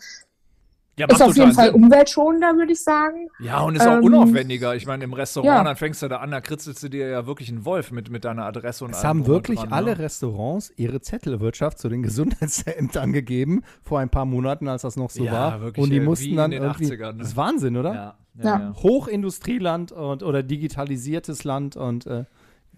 [0.99, 1.83] Ja, Ist auf jeden Fall Sinn.
[1.83, 3.29] umweltschonender, würde ich sagen.
[3.39, 4.75] Ja, und ist auch Ähm, unaufwendiger.
[4.75, 5.63] Ich meine, im Restaurant, ja.
[5.63, 8.25] dann fängst du da an, da kritzelst du dir ja wirklich einen Wolf mit, mit
[8.25, 9.99] deiner Adresse und Es allem haben wirklich dran, alle ne?
[9.99, 12.03] Restaurants ihre Zettelwirtschaft zu den
[12.49, 15.61] Gesundheitsämtern gegeben, vor ein paar Monaten, als das noch so Ja, war.
[15.61, 16.85] wirklich, und die wie mussten in dann den irgendwie.
[16.87, 17.17] 80ern, ne?
[17.19, 17.93] Das ist Wahnsinn, oder?
[17.93, 18.59] Ja, ja, Ja.
[18.59, 18.73] ja.
[18.83, 22.25] Hochindustrieland und, oder digitalisiertes Land und äh,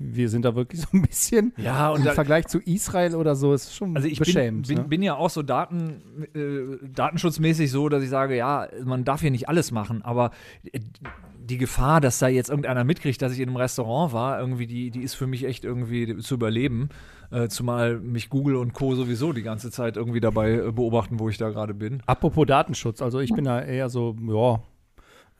[0.03, 3.35] wir sind da wirklich so ein bisschen Ja, und im da, Vergleich zu Israel oder
[3.35, 4.67] so ist schon also ich bin, beschämend.
[4.67, 4.83] bin, ne?
[4.85, 6.01] bin ja auch so Daten,
[6.33, 10.31] äh, datenschutzmäßig so, dass ich sage, ja, man darf hier nicht alles machen, aber
[10.71, 10.79] äh,
[11.43, 14.91] die Gefahr, dass da jetzt irgendeiner mitkriegt, dass ich in einem Restaurant war, irgendwie, die,
[14.91, 16.89] die ist für mich echt irgendwie zu überleben.
[17.31, 18.93] Äh, zumal mich Google und Co.
[18.95, 22.03] sowieso die ganze Zeit irgendwie dabei äh, beobachten, wo ich da gerade bin.
[22.05, 24.61] Apropos Datenschutz, also ich bin da eher so, ja,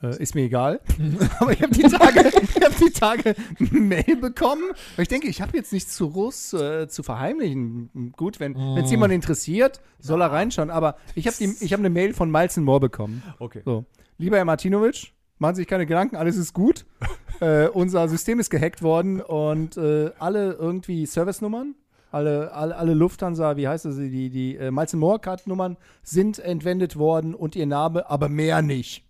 [0.01, 0.79] äh, ist mir egal.
[1.39, 4.63] Aber ich habe die Tage, ich hab die Tage eine Mail bekommen.
[4.95, 8.13] Weil ich denke, ich habe jetzt nichts zu Russ äh, zu verheimlichen.
[8.15, 10.69] Gut, wenn es jemand interessiert, soll er reinschauen.
[10.69, 13.23] Aber ich habe hab eine Mail von Miles Moore bekommen.
[13.39, 13.61] Okay.
[13.65, 13.85] So,
[14.17, 16.85] lieber Herr Martinovic, machen Sie sich keine Gedanken, alles ist gut.
[17.39, 21.75] äh, unser System ist gehackt worden und äh, alle irgendwie Servicenummern,
[22.11, 26.39] alle, alle, alle Lufthansa, wie heißt das, die, die äh, Miles Moore Card Nummern sind
[26.39, 29.03] entwendet worden und ihr Name, aber mehr nicht.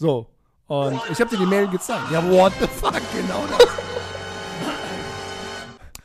[0.00, 0.28] So.
[0.66, 2.10] Und ich habe dir die Mail gezeigt.
[2.10, 3.68] Ja, what the fuck, genau das.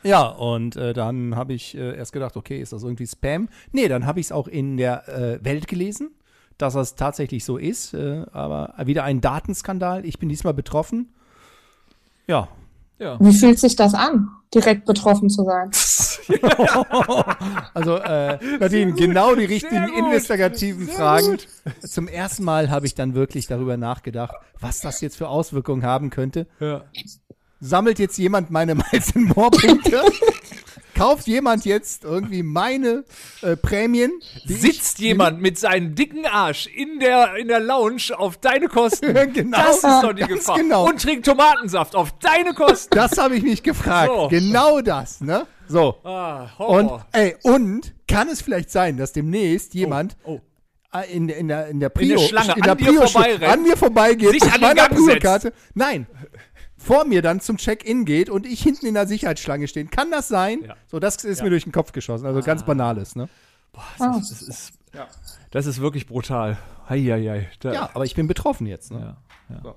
[0.02, 3.48] Ja, und äh, dann habe ich äh, erst gedacht, okay, ist das irgendwie Spam?
[3.72, 6.10] Nee, dann habe ich es auch in der äh, Welt gelesen,
[6.58, 7.94] dass das tatsächlich so ist.
[7.94, 10.04] Äh, aber wieder ein Datenskandal.
[10.04, 11.14] Ich bin diesmal betroffen.
[12.26, 12.48] Ja.
[12.98, 13.18] Ja.
[13.18, 15.70] Wie fühlt sich das an, direkt betroffen zu sein?
[17.74, 19.98] Also, äh, Nadine, genau die richtigen gut.
[19.98, 21.26] investigativen Fragen.
[21.26, 21.46] gut.
[21.82, 26.10] Zum ersten Mal habe ich dann wirklich darüber nachgedacht, was das jetzt für Auswirkungen haben
[26.10, 26.46] könnte.
[26.60, 26.84] Ja.
[27.60, 30.02] sammelt jetzt jemand meine Miles More-Punkte?
[30.94, 33.04] Kauft jemand jetzt irgendwie meine
[33.42, 34.12] äh, Prämien?
[34.46, 39.14] Sitzt jemand mit seinem dicken Arsch in der, in der Lounge auf deine Kosten?
[39.34, 39.58] Genau.
[39.58, 40.56] Das ist doch die Gefahr.
[40.56, 40.88] genau.
[40.88, 42.94] Und trinkt Tomatensaft auf deine Kosten.
[42.94, 44.10] Das habe ich mich gefragt.
[44.14, 44.28] So.
[44.28, 45.46] Genau das, ne?
[45.68, 45.96] So.
[46.04, 50.40] Ah, Und, ey, und kann es vielleicht sein, dass demnächst jemand oh.
[50.94, 53.06] äh, in, in, der, in der In der Prio, Schlange in der an dir Prio-
[53.08, 54.88] vorbeirennt, an mir vorbeigeht, sich mit an meiner.
[54.88, 55.52] Prio-Karte.
[55.74, 56.06] Nein.
[56.78, 59.90] Vor mir dann zum Check-in geht und ich hinten in der Sicherheitsschlange stehen.
[59.90, 60.60] Kann das sein?
[60.66, 60.76] Ja.
[60.86, 62.26] So, das ist mir durch den Kopf geschossen.
[62.26, 63.28] Also ganz banales, ne?
[63.98, 64.18] Ah.
[64.18, 64.72] Das ist,
[65.50, 66.58] das ist wirklich brutal.
[66.88, 67.50] Heieiei.
[67.60, 69.00] Da, Ja, aber ich bin betroffen jetzt, ne?
[69.00, 69.16] Ja,
[69.48, 69.74] ja.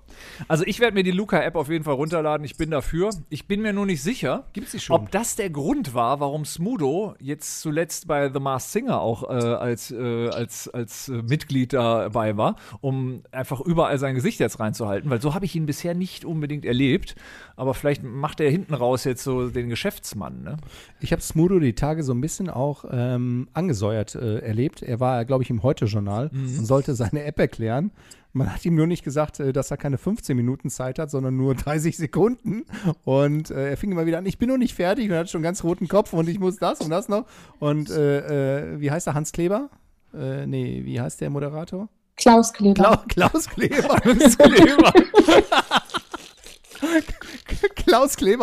[0.48, 2.44] Also ich werde mir die Luca-App auf jeden Fall runterladen.
[2.44, 3.12] Ich bin dafür.
[3.30, 4.96] Ich bin mir nur nicht sicher, Gibt's die schon?
[4.96, 9.34] ob das der Grund war, warum Smudo jetzt zuletzt bei The Masked Singer auch äh,
[9.34, 15.10] als, äh, als, als äh, Mitglied dabei war, um einfach überall sein Gesicht jetzt reinzuhalten.
[15.10, 17.16] Weil so habe ich ihn bisher nicht unbedingt erlebt.
[17.56, 20.44] Aber vielleicht macht er hinten raus jetzt so den Geschäftsmann.
[20.44, 20.58] Ne?
[21.00, 24.82] Ich habe Smudo die Tage so ein bisschen auch ähm, angesäuert äh, erlebt.
[24.82, 27.92] Er war, glaube ich, im Heute-Journal und sollte seine App erklären.
[28.32, 31.36] Man hat ihm nur nicht gesagt, äh, dass er keine 15 Minuten Zeit hat, sondern
[31.36, 32.66] nur 30 Sekunden.
[33.04, 35.42] Und äh, er fing immer wieder an, ich bin noch nicht fertig und hat schon
[35.42, 37.26] ganz roten Kopf und ich muss das und das noch.
[37.60, 39.14] Und äh, äh, wie heißt er?
[39.14, 39.70] Hans Kleber?
[40.14, 41.90] Äh, nee, wie heißt der Moderator?
[42.16, 42.74] Klaus Kleber.
[43.08, 43.96] Klau Klaus Kleber.
[44.02, 44.94] Klaus Kleber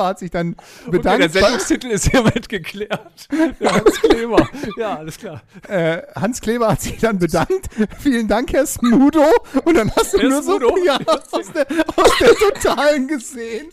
[0.04, 0.56] hat sich dann
[0.86, 1.32] Okay, der bedankt.
[1.32, 3.28] Sendungstitel ist hiermit geklärt.
[3.60, 4.48] Der Hans Kleber.
[4.76, 5.42] Ja, alles klar.
[5.68, 7.68] äh, Hans Kleber hat sich dann bedankt.
[7.98, 9.24] Vielen Dank, Herr Smudo.
[9.64, 10.76] Und dann hast du Herr nur so Smudo?
[10.84, 13.66] ja, aus, der, aus der Totalen gesehen,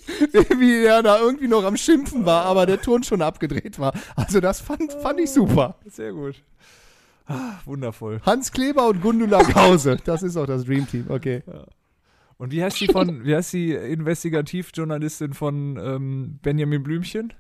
[0.58, 3.94] wie der da irgendwie noch am Schimpfen war, aber der Ton schon abgedreht war.
[4.16, 5.76] Also das fand, fand ich super.
[5.86, 6.36] Sehr gut.
[7.26, 8.22] Ah, wundervoll.
[8.26, 9.98] Hans Kleber und Gundula Gause.
[10.04, 11.06] Das ist auch das Dream Team.
[11.10, 11.42] Okay.
[12.38, 17.34] Und wie heißt die von, wie heißt die Investigativjournalistin von ähm, Benjamin Blümchen?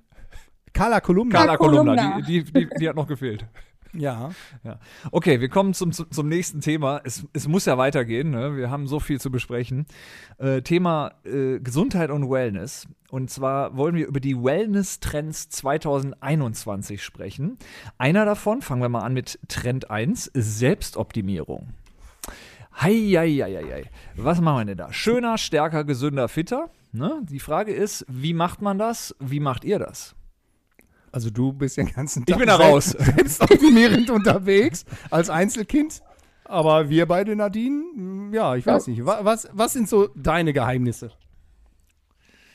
[0.74, 1.38] Carla Kolumna.
[1.38, 2.22] Carla Kolumna.
[2.22, 3.46] Die, die, die, die hat noch gefehlt.
[3.94, 4.32] Ja.
[4.64, 4.80] Ja.
[5.12, 7.02] Okay, wir kommen zum, zum, nächsten Thema.
[7.04, 8.32] Es, es muss ja weitergehen.
[8.32, 8.58] Ne?
[8.58, 9.86] Wir haben so viel zu besprechen.
[10.40, 12.88] Äh, Thema äh, Gesundheit und Wellness.
[13.12, 17.58] Und zwar wollen wir über die Wellness-Trends 2021 sprechen.
[18.00, 20.32] Einer davon, fangen wir mal an mit Trend 1,
[22.76, 23.52] ist Selbstoptimierung.
[23.54, 23.90] Heieieiei.
[24.16, 24.94] Was machen wir denn da?
[24.94, 26.70] Schöner, stärker, gesünder, fitter.
[26.92, 27.22] Ne?
[27.24, 29.16] Die Frage ist, wie macht man das?
[29.20, 30.16] Wie macht ihr das?
[31.12, 32.86] Also du bist den ganzen Ich Tag bin da raus.
[33.00, 36.02] selbstoptimierend unterwegs als Einzelkind.
[36.46, 39.06] Aber wir beide, Nadine, mh, ja, ich weiß nicht.
[39.06, 41.12] Wa- Was, was sind so deine Geheimnisse?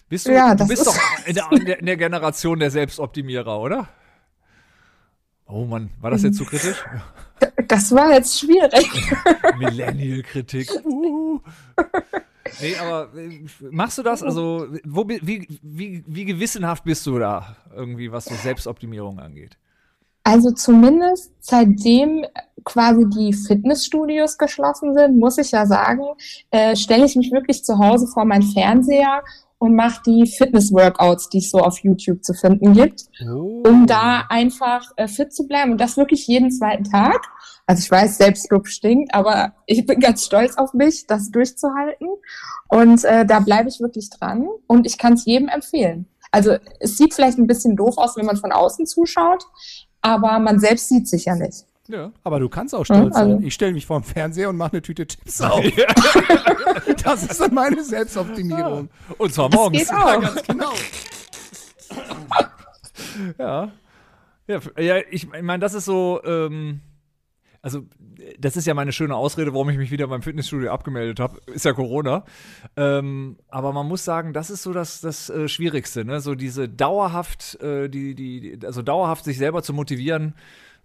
[0.08, 2.70] Bist du, Ja, du bist ist- doch in der, in, der, in der Generation der
[2.70, 3.88] Selbstoptimierer, oder?
[5.48, 6.84] Oh Mann, war das jetzt zu kritisch?
[7.68, 8.88] Das war jetzt schwierig.
[9.58, 10.68] Millennial-Kritik.
[10.84, 11.38] Uh.
[12.60, 14.24] Nee, aber äh, machst du das?
[14.24, 19.56] Also, wo, wie, wie, wie gewissenhaft bist du da irgendwie, was so Selbstoptimierung angeht?
[20.24, 22.26] Also zumindest seitdem
[22.64, 26.02] quasi die Fitnessstudios geschlossen sind, muss ich ja sagen,
[26.50, 29.22] äh, stelle ich mich wirklich zu Hause vor meinen Fernseher
[29.58, 33.06] und mache die Fitness-Workouts, die es so auf YouTube zu finden gibt,
[33.64, 37.20] um da einfach äh, fit zu bleiben und das wirklich jeden zweiten Tag.
[37.66, 42.08] Also ich weiß, Selbstlob stinkt, aber ich bin ganz stolz auf mich, das durchzuhalten
[42.68, 46.06] und äh, da bleibe ich wirklich dran und ich kann es jedem empfehlen.
[46.30, 49.44] Also es sieht vielleicht ein bisschen doof aus, wenn man von außen zuschaut,
[50.00, 51.67] aber man selbst sieht sich ja nicht.
[51.88, 52.12] Ja.
[52.22, 53.42] Aber du kannst auch stolz Ja, also- sein.
[53.46, 55.64] Ich stelle mich vor dem Fernseher und mache eine Tüte Chips auf.
[57.02, 58.90] Das ist dann meine Selbstoptimierung.
[59.16, 59.80] Und zwar morgens.
[59.88, 60.20] geht auch.
[60.20, 60.72] Ganz genau.
[63.38, 63.72] Ja.
[64.46, 66.80] Ja, ja ich, ich meine, das ist so, ähm,
[67.62, 67.82] also
[68.38, 71.40] das ist ja meine schöne Ausrede, warum ich mich wieder beim Fitnessstudio abgemeldet habe.
[71.46, 72.24] Ist ja Corona.
[72.76, 76.20] Ähm, aber man muss sagen, das ist so das, das äh, Schwierigste, ne?
[76.20, 80.34] So diese dauerhaft, äh, die, die, die- also dauerhaft sich selber zu motivieren,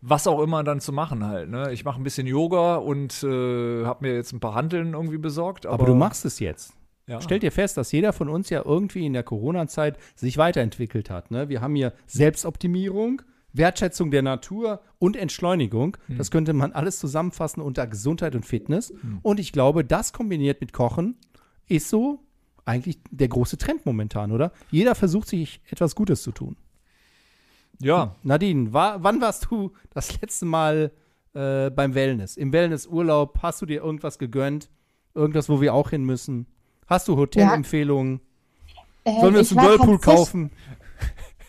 [0.06, 1.50] was auch immer dann zu machen halt.
[1.50, 1.72] Ne?
[1.72, 5.66] Ich mache ein bisschen Yoga und äh, habe mir jetzt ein paar Hanteln irgendwie besorgt.
[5.66, 6.74] Aber, Aber du machst es jetzt.
[7.08, 7.22] ja.
[7.22, 11.32] Stell dir fest, dass jeder von uns ja irgendwie in der Corona-Zeit sich weiterentwickelt hat.
[11.32, 11.48] Ne?
[11.48, 13.22] Wir haben hier Selbstoptimierung,
[13.54, 15.96] Wertschätzung der Natur und Entschleunigung.
[16.10, 18.94] Das könnte man alles zusammenfassen unter Gesundheit und Fitness.
[19.22, 21.16] Und ich glaube, das kombiniert mit Kochen
[21.68, 22.20] ist so
[22.66, 24.52] eigentlich der große Trend momentan, oder?
[24.72, 26.58] Jeder versucht sich etwas Gutes zu tun.
[27.80, 30.92] Ja, Nadine, wa wann warst du das letzte Mal
[31.34, 32.38] äh, beim Wellness?
[32.38, 34.70] Im Wellnessurlaub hast du dir irgendwas gegönnt?
[35.16, 36.48] Irgendwas, wo wir auch hin müssen?
[36.88, 38.20] Hast du Hotelempfehlungen?
[39.04, 40.52] Äh, Sollen wir uns ich einen war Whirlpool kaufen?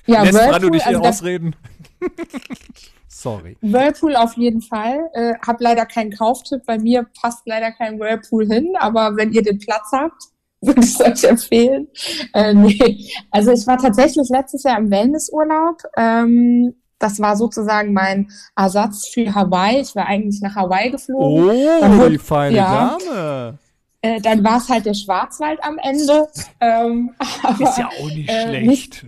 [0.07, 1.57] Ja, lässt Whirlpool, dich hier also ausreden.
[3.09, 3.57] Sorry.
[3.63, 5.09] Whirlpool auf jeden Fall.
[5.15, 6.67] Äh, hab leider keinen Kauftipp.
[6.67, 10.25] Bei mir passt leider kein Whirlpool hin, aber wenn ihr den Platz habt,
[10.67, 11.89] würde ich es euch empfehlen.
[12.33, 13.09] Äh, nee.
[13.31, 15.83] Also ich war tatsächlich letztes Jahr im Wellnessurlaub.
[15.97, 19.81] Ähm, das war sozusagen mein Ersatz für Hawaii.
[19.81, 21.45] Ich war eigentlich nach Hawaii geflogen.
[21.45, 22.97] Oh, wurde- die feine ja.
[23.07, 23.59] Dame.
[24.01, 26.27] Äh, dann war es halt der Schwarzwald am Ende.
[26.61, 29.07] Ähm, aber, Ist ja auch nicht äh, schlecht.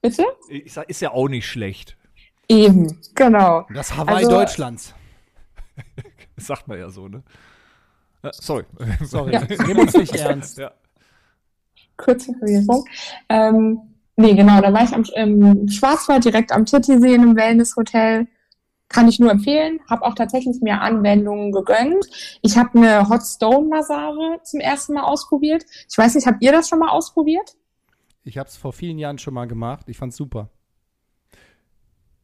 [0.00, 0.24] bitte?
[0.48, 1.96] Ich sag, ist ja auch nicht schlecht.
[2.48, 3.66] Eben, genau.
[3.72, 4.94] Das Hawaii Also- Deutschlands.
[6.36, 7.22] Sagt man ja so, ne?
[8.22, 8.64] Ja, sorry.
[9.02, 9.42] Sorry, Ja.
[9.66, 10.58] nehmen uns nicht ernst.
[10.58, 10.72] Ja.
[11.96, 12.84] kurze Verwirrung.
[13.28, 13.80] Ähm,
[14.16, 18.26] nee, genau, da war ich am im Schwarzwald direkt am Titisee in einem Wellnesshotel.
[18.88, 19.78] Kann ich nur empfehlen.
[19.88, 22.04] Habe auch tatsächlich mir Anwendungen gegönnt.
[22.42, 25.64] Ich habe eine Hot Stone Massage zum ersten Mal ausprobiert.
[25.88, 27.56] Ich weiß nicht, habt ihr das schon mal ausprobiert?
[28.24, 29.86] Ich habe es vor vielen Jahren schon mal gemacht.
[29.88, 30.50] Ich fand's super.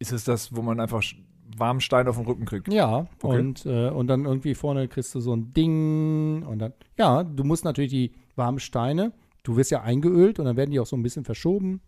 [0.00, 1.02] Ist es das, wo man einfach
[1.56, 2.72] warmen Stein auf den Rücken kriegt?
[2.72, 3.38] Ja, Okay.
[3.38, 7.44] und, äh, und dann irgendwie vorne kriegst du so ein Ding und dann, ja, du
[7.44, 10.96] musst natürlich die warmen Steine, du wirst ja eingeölt und dann werden die auch so
[10.96, 11.80] ein bisschen verschoben,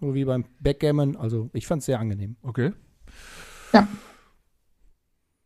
[0.00, 1.16] so wie beim Backgammon.
[1.16, 2.36] Also ich fand's sehr angenehm.
[2.42, 2.72] Okay.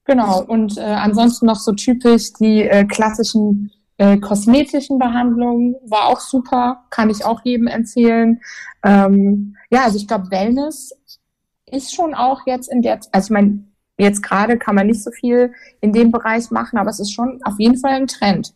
[0.04, 0.42] Genau.
[0.44, 5.76] Und äh, ansonsten noch so typisch die äh, klassischen äh, kosmetischen Behandlungen.
[5.86, 6.84] War auch super.
[6.90, 8.40] Kann ich auch jedem empfehlen.
[8.82, 10.92] Ähm, ja, also ich glaube, Wellness
[11.72, 13.64] ist schon auch jetzt in der, also ich meine,
[13.98, 17.40] jetzt gerade kann man nicht so viel in dem Bereich machen, aber es ist schon
[17.44, 18.54] auf jeden Fall ein Trend.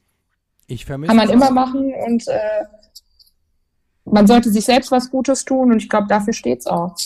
[0.66, 2.64] Ich vermisse Kann man es immer machen und äh,
[4.04, 6.96] man sollte sich selbst was Gutes tun und ich glaube, dafür steht's auch.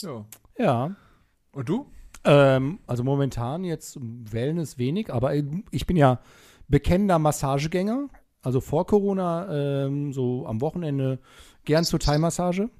[0.00, 0.24] Ja.
[0.58, 0.96] Ja.
[1.52, 1.86] Und du?
[2.24, 6.20] Ähm, also momentan jetzt Wellness wenig, aber ich bin ja
[6.68, 8.08] bekennender Massagegänger.
[8.42, 11.18] Also vor Corona, ähm, so am Wochenende
[11.64, 12.70] gern zur Thai-Massage.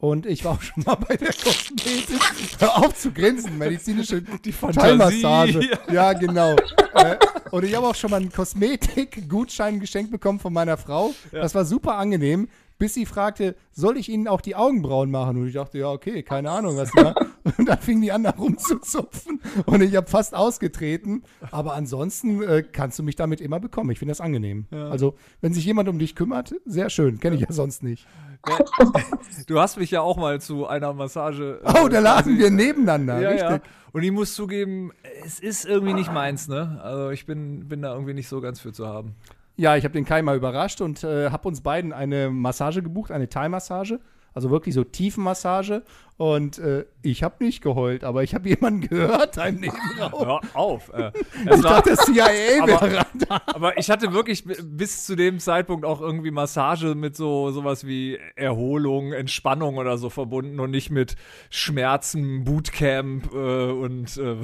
[0.00, 2.20] Und ich war auch schon mal bei der Kosmetik.
[2.60, 5.68] Hör auf zu grinsen, medizinische Die Thai-Massage.
[5.92, 6.54] Ja, genau.
[6.94, 7.16] äh,
[7.50, 11.14] und ich habe auch schon mal einen Kosmetik-Gutschein geschenkt bekommen von meiner Frau.
[11.32, 15.36] Das war super angenehm, bis sie fragte, soll ich Ihnen auch die Augenbrauen machen?
[15.38, 17.16] Und ich dachte, ja, okay, keine Ahnung, was da.
[17.58, 19.40] Und dann fing die an, da rumzuzupfen.
[19.66, 21.24] Und ich habe fast ausgetreten.
[21.50, 23.90] Aber ansonsten äh, kannst du mich damit immer bekommen.
[23.90, 24.66] Ich finde das angenehm.
[24.70, 27.18] Also, wenn sich jemand um dich kümmert, sehr schön.
[27.18, 28.06] Kenne ich ja sonst nicht.
[29.46, 31.60] Du hast mich ja auch mal zu einer Massage.
[31.64, 33.20] Oh, äh, da lagen wir nebeneinander.
[33.20, 33.48] Ja, ja.
[33.48, 33.70] richtig.
[33.92, 34.92] Und ich muss zugeben,
[35.24, 36.80] es ist irgendwie nicht meins, ne?
[36.82, 39.14] Also ich bin, bin da irgendwie nicht so ganz für zu haben.
[39.56, 43.10] Ja, ich habe den Kai mal überrascht und äh, habe uns beiden eine Massage gebucht,
[43.10, 43.98] eine Thai-Massage.
[44.38, 45.82] Also wirklich so Tiefenmassage.
[46.16, 50.26] Und äh, ich habe nicht geheult, aber ich habe jemanden gehört, im Nebenraum.
[50.26, 50.92] Hör auf.
[50.92, 51.10] Äh,
[51.44, 52.26] Ich war, dachte, das CIA
[52.62, 53.42] aber- wäre da.
[53.46, 58.18] aber ich hatte wirklich bis zu dem Zeitpunkt auch irgendwie Massage mit so sowas wie
[58.36, 61.16] Erholung, Entspannung oder so verbunden und nicht mit
[61.50, 63.36] Schmerzen, Bootcamp äh,
[63.70, 64.36] und, äh,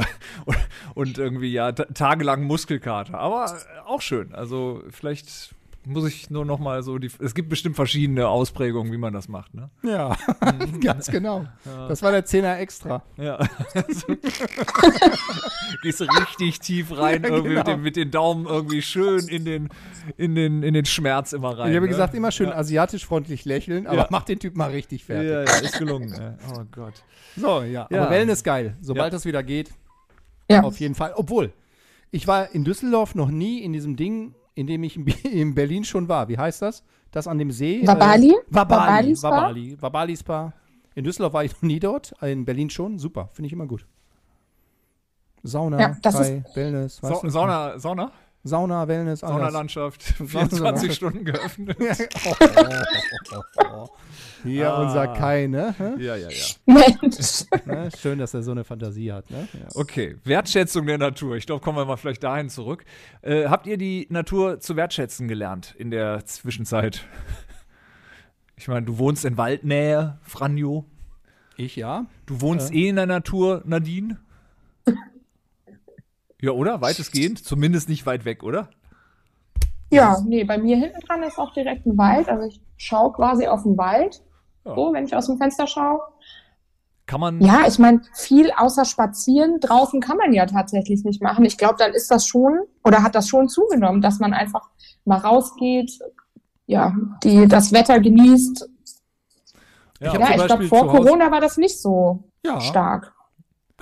[0.44, 0.56] und,
[0.94, 3.18] und irgendwie ja ta- tagelang Muskelkater.
[3.18, 4.34] Aber äh, auch schön.
[4.34, 5.53] Also vielleicht
[5.86, 7.10] muss ich nur noch mal so die.
[7.20, 9.70] Es gibt bestimmt verschiedene Ausprägungen, wie man das macht, ne?
[9.82, 10.16] Ja,
[10.82, 11.46] ganz genau.
[11.88, 13.02] Das war der Zehner extra.
[13.16, 13.38] Ja.
[15.82, 17.76] Gehst richtig tief rein, Ja, irgendwie mit, genau.
[17.76, 19.68] dem, mit den Daumen irgendwie schön in den,
[20.16, 21.70] in den, in den Schmerz immer rein.
[21.70, 21.90] ich habe ne?
[21.92, 24.06] gesagt, immer schön asiatisch freundlich lächeln, aber Ja.
[24.10, 25.30] mach den Typ mal richtig fertig.
[25.30, 26.08] Ja, ja, ist gelungen.
[26.10, 26.36] ja.
[26.56, 26.94] Oh Gott.
[27.36, 27.86] So, ja.
[27.90, 28.02] Ja.
[28.02, 28.76] Aber Wellness geil.
[28.80, 29.16] Sobald Ja.
[29.16, 29.70] das wieder geht,
[30.50, 30.62] Ja.
[30.62, 31.12] auf jeden Fall.
[31.16, 31.52] Obwohl,
[32.10, 36.08] ich war in Düsseldorf noch nie in diesem Ding, in dem ich in, Berlin schon
[36.08, 36.28] war.
[36.28, 36.82] Wie heißt das?
[37.10, 37.86] Das an dem See?
[37.86, 38.30] Wabali?
[38.30, 39.14] Äh, Wabali.
[39.14, 39.30] Wabali Spa?
[39.30, 39.76] Wabali.
[39.80, 40.52] Wabali Spa.
[40.94, 42.14] In Düsseldorf war ich noch nie dort.
[42.22, 42.98] In Berlin schon.
[42.98, 43.28] Super.
[43.32, 43.86] Finde ich immer gut.
[45.42, 46.96] Sauna, Ja, das Thai, Wellness.
[46.96, 47.20] Sa?
[47.28, 48.10] Sauna, Sauna?
[48.44, 49.34] Sauna, Wellness, alles.
[49.36, 51.76] Saunalandschaft, Sauna- 24 Stunden geöffnet.
[54.44, 54.82] Hier Ah.
[54.82, 55.74] unser Kai, ne?
[55.98, 56.44] Ja, ja, ja.
[56.66, 57.44] Mensch.
[57.64, 57.88] ne?
[57.98, 59.48] Schön, dass er so eine Fantasie hat, ne?
[59.54, 59.68] Ja.
[59.74, 61.36] Okay, Wertschätzung der Natur.
[61.36, 62.84] Ich glaube, kommen wir mal vielleicht dahin zurück.
[63.22, 67.04] Äh, habt ihr die Natur zu wertschätzen gelernt in der Zwischenzeit?
[68.56, 70.84] Ich meine, du wohnst in Waldnähe, Franjo.
[71.56, 72.06] Ich ja.
[72.24, 72.76] Du wohnst Ja.
[72.82, 74.18] eh in der Natur, Nadine.
[76.44, 76.80] Ja, oder?
[76.82, 77.42] Weitestgehend.
[77.42, 78.68] Zumindest nicht weit weg, oder?
[79.90, 82.28] Ja, nee, bei mir hinten dran ist auch direkt ein Wald.
[82.28, 84.22] Also ich schaue quasi auf den Wald,
[84.66, 84.74] Ja.
[84.74, 86.00] so, wenn ich aus dem Fenster schaue.
[87.06, 87.40] Kann man.
[87.40, 91.44] Ja, ich meine, viel außer spazieren draußen kann man ja tatsächlich nicht machen.
[91.46, 94.68] Ich glaube, dann ist das schon oder hat das schon zugenommen, dass man einfach
[95.04, 95.98] mal rausgeht,
[96.66, 98.68] ja, die das Wetter genießt.
[100.00, 102.60] Ja, Ja, ich glaube, vor Corona war das nicht so Ja.
[102.60, 103.14] stark.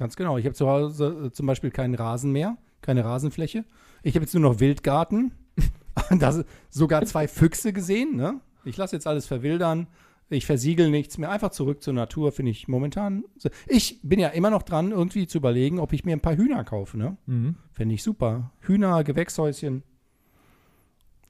[0.02, 0.36] Ganz genau.
[0.36, 3.64] Ich habe zu Hause äh, zum Beispiel keinen Rasen mehr, keine Rasenfläche.
[4.02, 5.30] Ich habe jetzt nur noch Wildgarten.
[6.18, 8.16] da sogar zwei Füchse gesehen.
[8.16, 8.40] Ne?
[8.64, 9.86] Ich lasse jetzt alles verwildern.
[10.28, 11.30] Ich versiegel nichts mehr.
[11.30, 13.22] Einfach zurück zur Natur, finde ich momentan.
[13.36, 16.34] so- Ich bin ja immer noch dran, irgendwie zu überlegen, ob ich mir ein paar
[16.36, 16.98] Hühner kaufe.
[16.98, 17.16] Ne?
[17.26, 17.54] Mhm.
[17.72, 18.50] Fände ich super.
[18.62, 19.84] Hühner, Gewächshäuschen.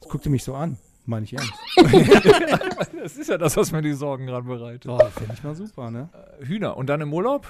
[0.01, 0.79] Das guckte mich so an.
[1.05, 1.53] Meine ich ernst.
[3.03, 4.87] Das ist ja das, was mir die Sorgen gerade bereitet.
[4.89, 6.09] Oh, Fände ich mal super, ne?
[6.39, 6.77] Hühner.
[6.77, 7.49] Und dann im Urlaub?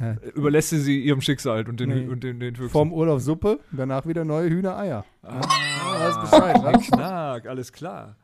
[0.00, 0.16] Ja.
[0.34, 2.06] Überlässt sie sie ihrem Schicksal und den, Nee.
[2.06, 2.70] Und den, den Füchsen.
[2.70, 5.04] Vorm Urlaub Suppe, danach wieder neue Hühnereier.
[5.22, 6.72] Ah, weiß Bescheid, ne?
[6.80, 8.16] Knack, alles klar.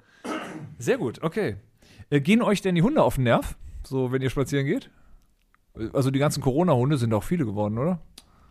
[0.78, 1.56] Sehr gut, okay.
[2.10, 3.56] Äh, gehen euch denn die Hunde auf den Nerv?
[3.84, 4.90] So, wenn ihr spazieren geht?
[5.94, 8.00] Also die ganzen Corona-Hunde sind auch viele geworden, oder?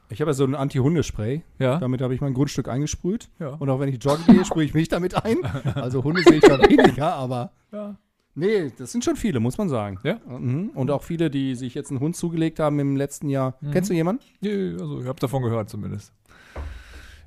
[0.10, 1.44] Ich habe ja so ein Anti-Hundespray.
[1.60, 1.78] Ja.
[1.78, 3.30] Damit habe ich mein Grundstück eingesprüht.
[3.40, 3.50] Ja.
[3.50, 5.38] Und auch wenn ich joggen gehe, sprühe ich mich damit ein.
[5.76, 7.52] Also Hunde sehe ich da weniger, aber.
[7.72, 7.96] Ja.
[8.34, 10.00] Nee, das sind schon viele, muss man sagen.
[10.04, 10.20] Ja?
[10.26, 10.70] Mhm.
[10.74, 13.58] Und auch viele, die sich jetzt einen Hund zugelegt haben im letzten Jahr.
[13.72, 14.24] Kennst du jemanden?
[14.42, 16.14] Ja, ja, also ich habe davon gehört zumindest.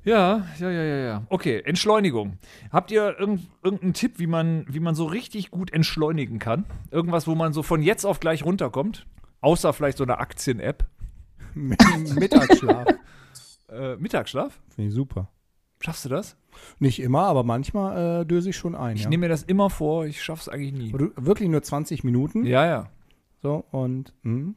[0.03, 1.23] Ja, ja, ja, ja, ja.
[1.29, 2.37] Okay, Entschleunigung.
[2.71, 6.65] Habt ihr irgend, irgendeinen Tipp, wie man, wie man so richtig gut entschleunigen kann?
[6.91, 9.07] Irgendwas, wo man so von jetzt auf gleich runterkommt?
[9.41, 10.85] Außer vielleicht so eine Aktien-App.
[11.55, 12.87] Mittagsschlaf.
[13.69, 14.59] Äh, Mittagsschlaf?
[14.75, 15.29] Finde ich super.
[15.85, 16.35] Schaffst du das?
[16.79, 18.95] Nicht immer, aber manchmal äh, döse ich schon ein.
[18.95, 19.09] Ich ja.
[19.09, 20.89] nehme mir das immer vor, ich schaff's eigentlich nie.
[20.89, 22.43] Aber du- Wirklich nur 20 Minuten.
[22.43, 22.89] Ja, ja.
[23.43, 24.13] So, und.
[24.23, 24.55] mhm.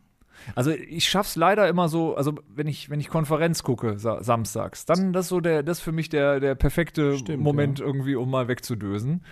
[0.54, 4.86] Also ich schaff's leider immer so, also wenn ich, wenn ich Konferenz gucke, sa samstags,
[4.86, 8.14] dann das ist so der, das ist für mich der, der perfekte Stimmt, Moment irgendwie,
[8.14, 9.22] um mal wegzudösen.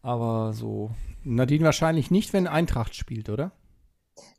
[0.00, 0.92] Aber so.
[1.22, 3.50] Nadine wahrscheinlich nicht, wenn Eintracht spielt, oder?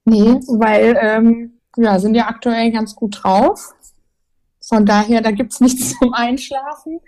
[0.06, 3.74] Nee, weil ähm, ja, sind ja aktuell ganz gut drauf.
[4.68, 7.00] Von daher, da gibt's nichts zum Einschlafen.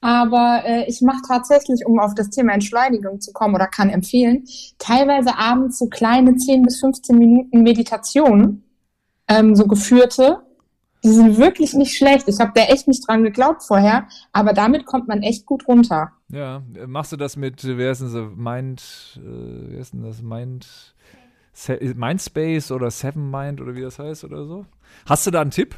[0.00, 4.44] Aber äh, ich mache tatsächlich, um auf das Thema Entschleunigung zu kommen oder kann empfehlen,
[4.78, 8.64] teilweise abends so kleine 10 bis 15 Minuten Meditation,
[9.28, 10.42] ähm, so geführte.
[11.04, 12.28] Die sind wirklich nicht schlecht.
[12.28, 16.12] Ich habe da echt nicht dran geglaubt vorher, aber damit kommt man echt gut runter.
[16.30, 18.82] Ja, äh, machst du das mit, äh, wer ist denn so, Mind,
[19.18, 20.66] äh, wer ist denn das, Mind,
[21.52, 24.66] Se Mindspace oder Seven Mind oder wie das heißt oder so?
[25.06, 25.76] Hast du da einen Tipp?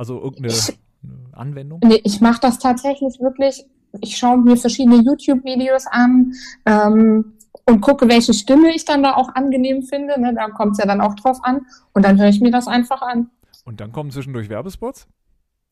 [0.00, 1.80] Also irgendeine eine Anwendung?
[1.84, 3.66] Nee, ich mache das tatsächlich wirklich.
[4.00, 6.32] Ich schaue mir verschiedene YouTube-Videos an
[6.64, 7.34] ähm,
[7.66, 10.18] und gucke, welche Stimme ich dann da auch angenehm finde.
[10.18, 10.32] Ne?
[10.34, 11.66] Da kommt es ja dann auch drauf an.
[11.92, 13.28] Und dann höre ich mir das einfach an.
[13.66, 15.06] Und dann kommen zwischendurch Werbespots?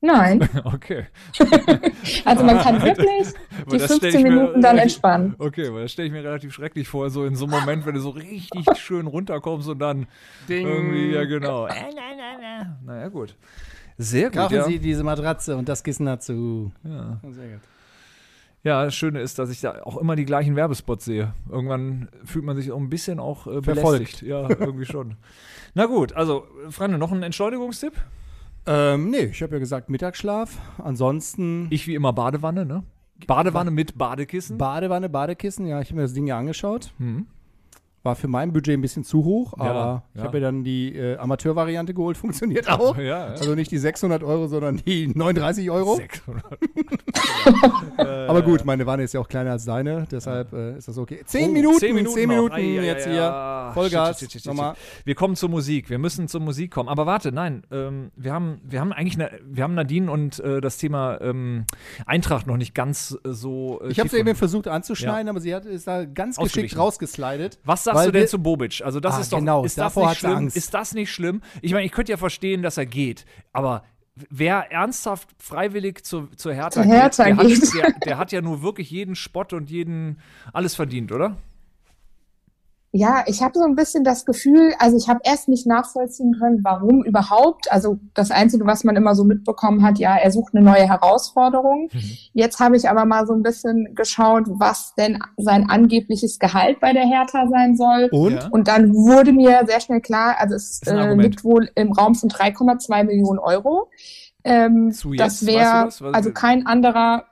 [0.02, 0.46] Nein.
[0.64, 1.06] Okay.
[2.24, 3.28] Also man kann wirklich
[3.72, 5.36] die das stell 15 ich mir Minuten dann entspannen.
[5.38, 7.94] Okay, weil das stelle ich mir relativ schrecklich vor, so in so einem Moment, wenn
[7.94, 10.06] du so richtig schön runterkommst und dann
[10.46, 11.66] irgendwie, ja genau.
[11.66, 12.78] Äh, na, na, na.
[12.84, 13.34] Naja, gut.
[13.98, 14.64] Sehr gut, Kaufen ja.
[14.64, 16.72] Sie diese Matratze und das Kissen dazu.
[16.84, 17.20] ja.
[17.30, 17.60] Sehr gut.
[18.64, 21.32] Ja, das Schöne ist, dass ich da auch immer die gleichen Werbespots sehe.
[21.48, 23.74] Irgendwann fühlt man sich auch ein bisschen auch äh, Verfolgt.
[23.92, 24.22] belästigt.
[24.22, 25.14] Ja, irgendwie schon.
[25.74, 27.92] Na gut, also, Freunde, noch ein Entschleunigungstipp?
[28.66, 30.58] Ähm, nee, ich habe ja gesagt Mittagsschlaf.
[30.78, 32.82] Ansonsten Ich wie immer Badewanne, ne?
[33.26, 34.58] Badewanne mit Badekissen.
[34.58, 35.66] Badewanne, Badekissen.
[35.66, 36.92] Ja, ich habe mir das Ding ja angeschaut.
[36.98, 37.26] Hm.
[38.08, 40.24] War für mein Budget ein bisschen zu hoch, Ja, aber ich ja.
[40.24, 42.16] habe mir dann die äh, Amateurvariante geholt.
[42.24, 42.96] Funktioniert auch.
[42.96, 43.24] Ja, ja.
[43.26, 45.96] Also nicht die 600 Euro, sondern die 39 Euro.
[45.96, 46.42] 600.
[48.28, 51.20] Aber gut, meine Wanne ist ja auch kleiner als deine, deshalb äh, ist das okay.
[51.26, 52.28] Zehn Oh, Minuten, zehn Minuten, zehn.
[52.28, 53.14] Minuten ei, jetzt hier.
[53.16, 53.70] ja.
[53.74, 54.18] Vollgas.
[54.20, 54.74] Shit, shit, shit, Nochmal.
[55.04, 55.90] Wir kommen zur Musik.
[55.90, 56.88] Wir müssen zur Musik kommen.
[56.88, 60.60] Aber warte, nein, ähm, wir haben, wir haben eigentlich, ne, wir haben Nadine und äh,
[60.62, 61.64] das Thema ähm,
[62.06, 63.80] Eintracht noch nicht ganz äh, so.
[63.82, 67.58] Äh, Ich habe sie eben versucht anzuschneiden, aber sie hat, ist da ganz geschickt rausgeslidet.
[67.64, 68.82] Was sagst weil du denn wir- zu Bobic?
[68.84, 70.32] Also das Ah, ist doch, genau, ist das nicht schlimm?
[70.36, 70.56] Angst.
[70.56, 71.42] Ist das nicht schlimm?
[71.62, 73.84] Ich meine, ich könnte ja verstehen, dass er geht, aber
[74.30, 77.62] wer ernsthaft freiwillig zu, zur Hertha, Zur Hertha geht, der, geht.
[77.62, 80.20] Hat, der, der hat ja nur wirklich jeden Spott und jeden
[80.52, 81.36] alles verdient, oder?
[82.90, 86.60] Ja, ich habe so ein bisschen das Gefühl, also ich habe erst nicht nachvollziehen können,
[86.62, 87.70] warum überhaupt.
[87.70, 91.90] Also das Einzige, was man immer so mitbekommen hat, ja, er sucht eine neue Herausforderung.
[92.32, 96.94] Jetzt habe ich aber mal so ein bisschen geschaut, was denn sein angebliches Gehalt bei
[96.94, 98.08] der Hertha sein soll.
[98.10, 98.50] Und?
[98.52, 102.30] Und dann wurde mir sehr schnell klar, also es äh, liegt wohl im Raum von
[102.30, 103.90] 3,2 Millionen Euro.
[104.44, 106.00] Ähm, Zu jetzt, das weißt wäre, du das?
[106.00, 107.24] Was- also kein anderer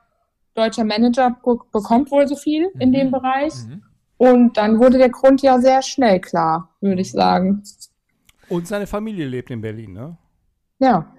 [0.55, 2.93] deutscher Manager be bekommt wohl so viel in Mhm.
[2.95, 3.55] dem Bereich.
[3.67, 3.83] Mhm.
[4.19, 7.63] Und dann wurde der Grund ja sehr schnell klar, würde ich sagen.
[8.49, 10.17] Und seine Familie lebt in Berlin, ne?
[10.79, 11.13] Ja.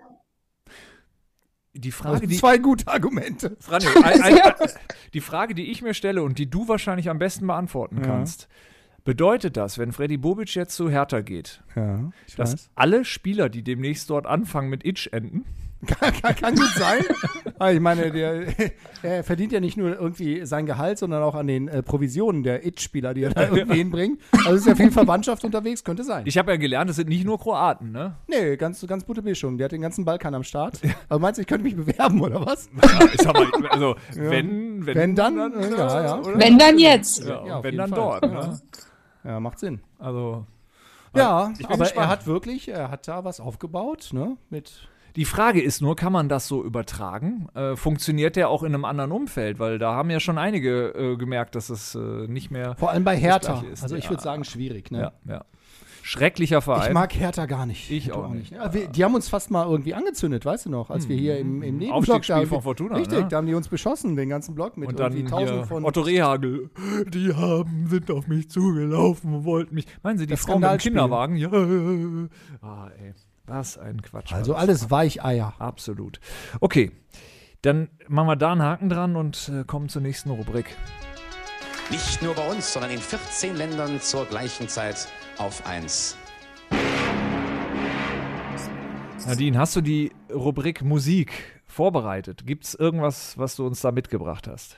[1.73, 3.55] Die Also Frage, die, zwei gute Argumente.
[3.59, 4.53] Franjo, ein, ein, ein,
[5.13, 8.03] die Frage, die ich mir stelle und die du wahrscheinlich am besten beantworten Ja.
[8.03, 8.47] kannst,
[9.03, 14.09] bedeutet das, wenn Freddy Bobic jetzt zu Hertha geht, Ja, dass alle Spieler, die demnächst
[14.09, 15.45] dort anfangen mit Itch enden,
[15.85, 17.03] Kann, kann, kann gut sein.
[17.59, 18.47] Aber ich meine, der,
[19.03, 22.65] er verdient ja nicht nur irgendwie sein Gehalt, sondern auch an den äh, Provisionen der
[22.65, 24.19] It-Spieler, die er da irgendwie hinbringt.
[24.45, 26.23] Also ist ja viel Verwandtschaft unterwegs, könnte sein.
[26.25, 28.15] ich habe ja gelernt, es sind nicht nur Kroaten, ne?
[28.27, 29.57] nee, ganz, ganz gute Mischung.
[29.59, 30.79] Der hat den ganzen Balkan am Start.
[31.09, 32.69] Aber meinst du, ich könnte mich bewerben oder was?
[33.13, 36.19] Ich sag mal, also, wenn, wenn, Wenn dann, äh, ja, ja.
[36.19, 36.39] oder?
[36.39, 37.23] Wenn dann jetzt.
[37.23, 38.19] Ja, Ja, wenn dann Fall.
[38.21, 38.59] dort, ne?
[39.23, 39.81] Ja, macht Sinn.
[39.99, 40.45] Also,
[41.15, 41.95] Ja, aber gespannt.
[41.95, 44.37] er hat wirklich, er hat da was aufgebaut, ne?
[44.49, 44.87] Mit
[45.17, 47.49] Die Frage ist nur, kann man das so übertragen?
[47.55, 49.57] Äh, funktioniert der auch in einem anderen Umfeld?
[49.57, 52.75] Weil da haben ja schon einige äh, gemerkt, dass es äh, nicht mehr.
[52.77, 53.63] vor allem bei Hertha.
[53.71, 54.11] Ist, Also ich ja.
[54.11, 55.11] würde sagen, schwierig, ne?
[55.25, 55.45] Ja, ja.
[56.03, 56.89] Schrecklicher Verein.
[56.89, 57.89] Ich mag Hertha gar nicht.
[57.89, 58.51] Ich Du auch nicht.
[58.53, 61.39] Ja, wir, die haben uns fast mal irgendwie angezündet, weißt du noch, als wir hier
[61.39, 63.27] im, im Nebenblock da, von Fortuna, Richtig, ne?
[63.27, 66.69] da haben die uns beschossen, den ganzen Block mit und dann tausend von Otto Rehagel.
[67.09, 69.85] Die haben, sind auf mich zugelaufen und wollten mich.
[70.03, 70.77] Meinen Sie die Das Frau mit dem.
[70.77, 71.35] Kinderwagen?
[71.35, 71.49] Ja.
[72.61, 73.13] Ah, ey.
[73.47, 74.33] Was ein Quatsch.
[74.33, 75.53] Also alles Weicheier.
[75.57, 76.19] Absolut.
[76.59, 76.91] Okay.
[77.61, 80.75] Dann machen wir da einen Haken dran und äh, kommen zur nächsten Rubrik.
[81.89, 85.07] Nicht nur bei uns, sondern in 14 Ländern zur gleichen Zeit
[85.37, 86.17] auf 1.
[89.25, 92.45] Nadine, hast du die Rubrik Musik vorbereitet?
[92.45, 94.77] Gibt es irgendwas, was du uns da mitgebracht hast?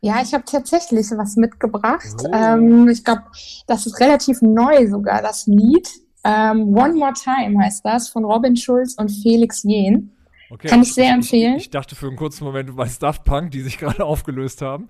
[0.00, 2.24] Ja, ich habe tatsächlich was mitgebracht.
[2.32, 3.22] Ähm, ich glaube,
[3.68, 5.88] das ist relativ neu sogar, das Lied.
[6.24, 10.12] Ähm, One More Time heißt das, von Robin Schulz und Felix Jähn.
[10.50, 10.68] Okay.
[10.68, 11.56] Kann ich sehr empfehlen.
[11.56, 14.60] Ich, ich dachte für einen kurzen Moment, du meinst Daft Punk, die sich gerade aufgelöst
[14.60, 14.88] haben.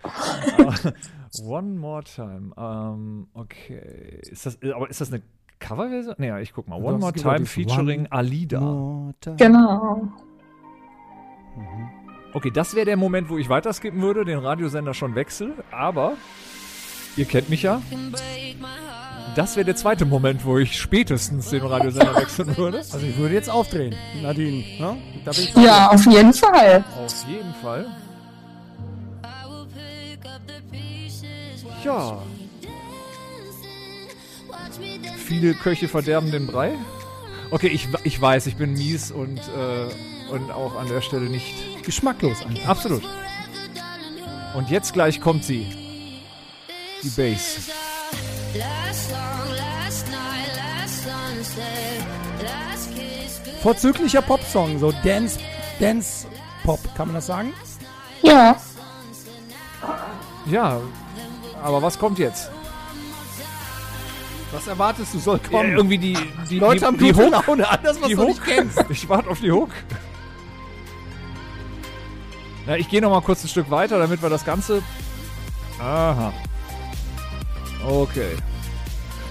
[0.59, 0.75] Aber
[1.41, 2.53] One More Time.
[2.57, 4.21] Ähm, okay.
[4.23, 5.23] Ist das, aber ist das eine
[5.61, 6.17] Coverversion?
[6.19, 6.83] Nee, ich guck mal.
[6.83, 8.61] One More Time featuring One Alida.
[8.61, 9.37] More time.
[9.37, 10.09] Genau.
[12.35, 16.15] Okay, das wäre der Moment, wo ich weiterskippen würde, den Radiosender schon wechsel, aber
[17.17, 17.83] ihr kennt mich ja.
[19.35, 22.79] Das wäre der zweite Moment, wo ich spätestens den Radiosender wechseln würde.
[22.79, 24.63] Also ich würde jetzt aufdrehen, Nadine.
[24.79, 24.97] Ne?
[25.25, 26.85] Da bin ich Ja, auf jeden Fall.
[27.03, 27.87] Auf jeden Fall.
[31.83, 32.19] Ja.
[35.17, 36.75] Viele Köche verderben den Brei.
[37.51, 41.85] Okay, ich, ich weiß, ich bin mies und, äh, und auch an der Stelle nicht.
[41.85, 42.69] geschmacklos einfach.
[42.69, 43.03] Absolut.
[44.55, 45.67] Und jetzt gleich kommt sie.
[47.03, 47.59] Die Bass.
[53.63, 55.39] Vorzüglicher Popsong, so Dance,
[55.79, 56.27] Dance
[56.65, 57.53] Pop, kann man das sagen?
[58.23, 58.57] Ja.
[60.47, 60.81] Ja,
[61.63, 62.51] aber was kommt jetzt?
[64.53, 65.73] Was erwartest du, soll Ja, kommen?
[65.77, 66.19] irgendwie die,
[66.51, 67.31] die, Leute die, haben die Hook.
[67.47, 68.29] Laune, anders was Die du Hook.
[68.29, 68.85] nicht kennst.
[68.91, 69.71] Ich warte auf die Hook.
[72.67, 74.83] Na, ich gehe noch mal kurz ein Stück weiter, damit wir das Ganze.
[75.81, 76.33] Aha.
[77.87, 78.37] Okay.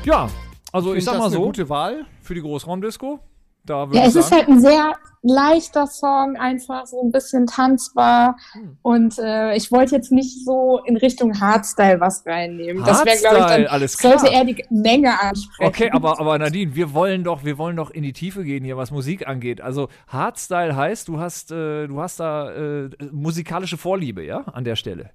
[0.03, 0.29] Ja,
[0.71, 2.05] also ich, Find sag das mal eine so, gute Wahl.
[2.21, 3.19] für die Großraumdisco,
[3.65, 7.11] da würde Ja, ich es ist sagen, halt ein sehr leichter Song, einfach so ein
[7.11, 8.35] bisschen tanzbar.
[8.53, 8.77] Hm.
[8.81, 12.83] Und äh, ich wollte jetzt nicht so in Richtung Hardstyle was reinnehmen.
[12.83, 14.19] Das wäre, glaube ich, Hardstyle, dann alles klar.
[14.19, 15.67] sollte er die Menge ansprechen.
[15.69, 18.77] Okay, aber, aber Nadine, wir wollen doch, wir wollen doch in die Tiefe gehen hier,
[18.77, 19.61] was Musik angeht.
[19.61, 24.75] Also Hardstyle heißt, du hast, äh, du hast da äh, musikalische Vorliebe, ja, an der
[24.75, 25.11] Stelle.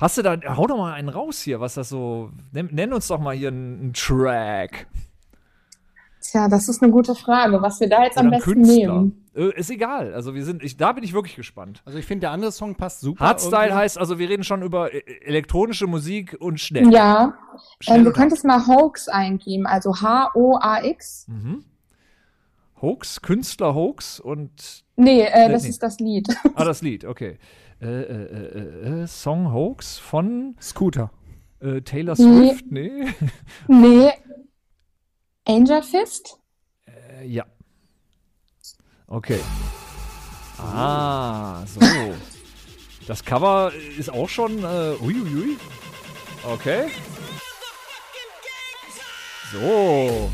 [0.00, 3.08] Hast du da, hau doch mal einen raus hier, was das so, nenn, nenn uns
[3.08, 4.86] doch mal hier einen, einen Track
[6.20, 8.76] Tja, das ist eine gute Frage, was wir da jetzt oder am besten Künstler.
[8.76, 9.24] nehmen.
[9.34, 11.82] Äh, ist egal, also wir sind, ich, da bin ich wirklich gespannt.
[11.86, 13.24] Also ich finde, der andere Song passt super.
[13.24, 13.74] Hardstyle irgendwie.
[13.74, 16.92] heißt, also wir reden schon über äh, elektronische Musik und schnell.
[16.92, 17.34] Ja,
[17.80, 21.26] Schnell ähm, du könntest mal Hoax eingeben, also H-O-A-X.
[21.28, 21.64] Mhm.
[22.82, 25.70] Hoax, Künstler Hoax und Nee, äh, das nee.
[25.70, 26.28] ist das Lied.
[26.54, 27.38] Ah, das Lied, okay.
[27.80, 31.10] Äh, äh, äh, äh, Song Hoax von Scooter.
[31.60, 32.48] äh, Taylor Nee.
[32.50, 32.64] Swift?
[32.70, 33.14] Nee.
[33.68, 34.12] nee,
[35.46, 36.38] Angel Fist?
[36.86, 37.46] Äh, ja.
[39.06, 39.40] Okay.
[40.58, 41.80] Ah, so.
[43.06, 44.58] Das Cover ist auch schon.
[44.58, 45.56] Äh, uiuiui.
[46.44, 46.88] Okay.
[49.52, 50.30] So.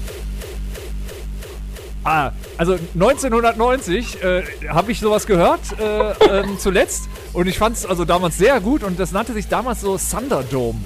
[2.07, 7.84] Ah, also 1990 äh, habe ich sowas gehört äh, ähm, zuletzt und ich fand es
[7.84, 10.78] also damals sehr gut und das nannte sich damals so Thunderdome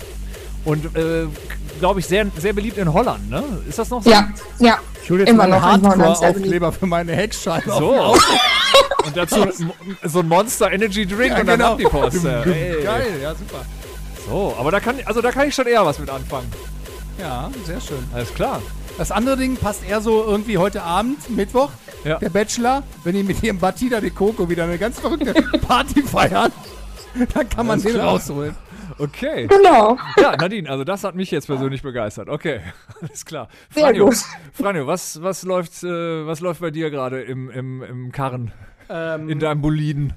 [0.65, 1.27] und äh,
[1.79, 3.43] glaube ich sehr sehr beliebt in Holland, ne?
[3.69, 4.09] Ist das noch so?
[4.09, 4.79] Ja, ja.
[5.03, 5.91] Ich hole jetzt Immer mal einen noch.
[5.91, 7.71] Hardcore-Aufkleber für meine Heckscheibe.
[7.71, 8.17] So.
[9.05, 9.47] und dazu
[10.05, 11.73] so ein Monster Energy Drink und dann genau.
[11.73, 12.25] ab die Post.
[12.25, 12.85] Geil,
[13.23, 13.67] ja, super.
[14.27, 16.51] So, aber da kann also da kann ich schon eher was mit anfangen.
[17.19, 18.03] Ja, sehr schön.
[18.15, 18.63] Alles klar.
[18.99, 21.71] Das andere Ding passt eher so irgendwie heute Abend, Mittwoch,
[22.05, 22.19] Ja.
[22.19, 25.33] der Bachelor, wenn die mit ihrem Batida de Coco wieder eine ganz verrückte
[25.67, 26.53] Party feiern,
[27.35, 28.09] dann kann man den klar.
[28.09, 28.55] rausholen.
[28.99, 29.47] Okay.
[29.47, 29.97] Genau.
[30.21, 32.29] Ja, Nadine, also das hat mich jetzt persönlich begeistert.
[32.29, 32.61] Okay,
[33.01, 33.49] alles klar.
[33.71, 34.11] Franjo.
[34.53, 38.53] Franjo, was, was, läuft, äh, was läuft bei dir gerade im, im, im Karren,
[38.91, 40.13] Ähm, in deinem Boliden?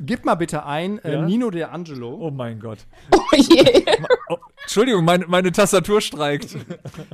[0.00, 1.22] Gib mal bitte ein, äh, Ja?
[1.22, 2.14] Nino De Angelo.
[2.14, 2.78] Oh mein Gott.
[3.12, 3.84] Oh je.
[4.28, 6.56] Oh, Entschuldigung, meine, meine Tastatur streikt.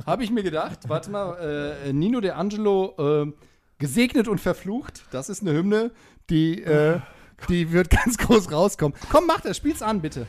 [0.05, 3.31] Habe ich mir gedacht, warte mal, äh, Nino De Angelo, äh,
[3.77, 5.91] gesegnet und verflucht, das ist eine Hymne,
[6.29, 6.99] die, äh,
[7.47, 8.97] die wird ganz groß rauskommen.
[9.11, 10.25] Komm, mach das, spiel's an, bitte.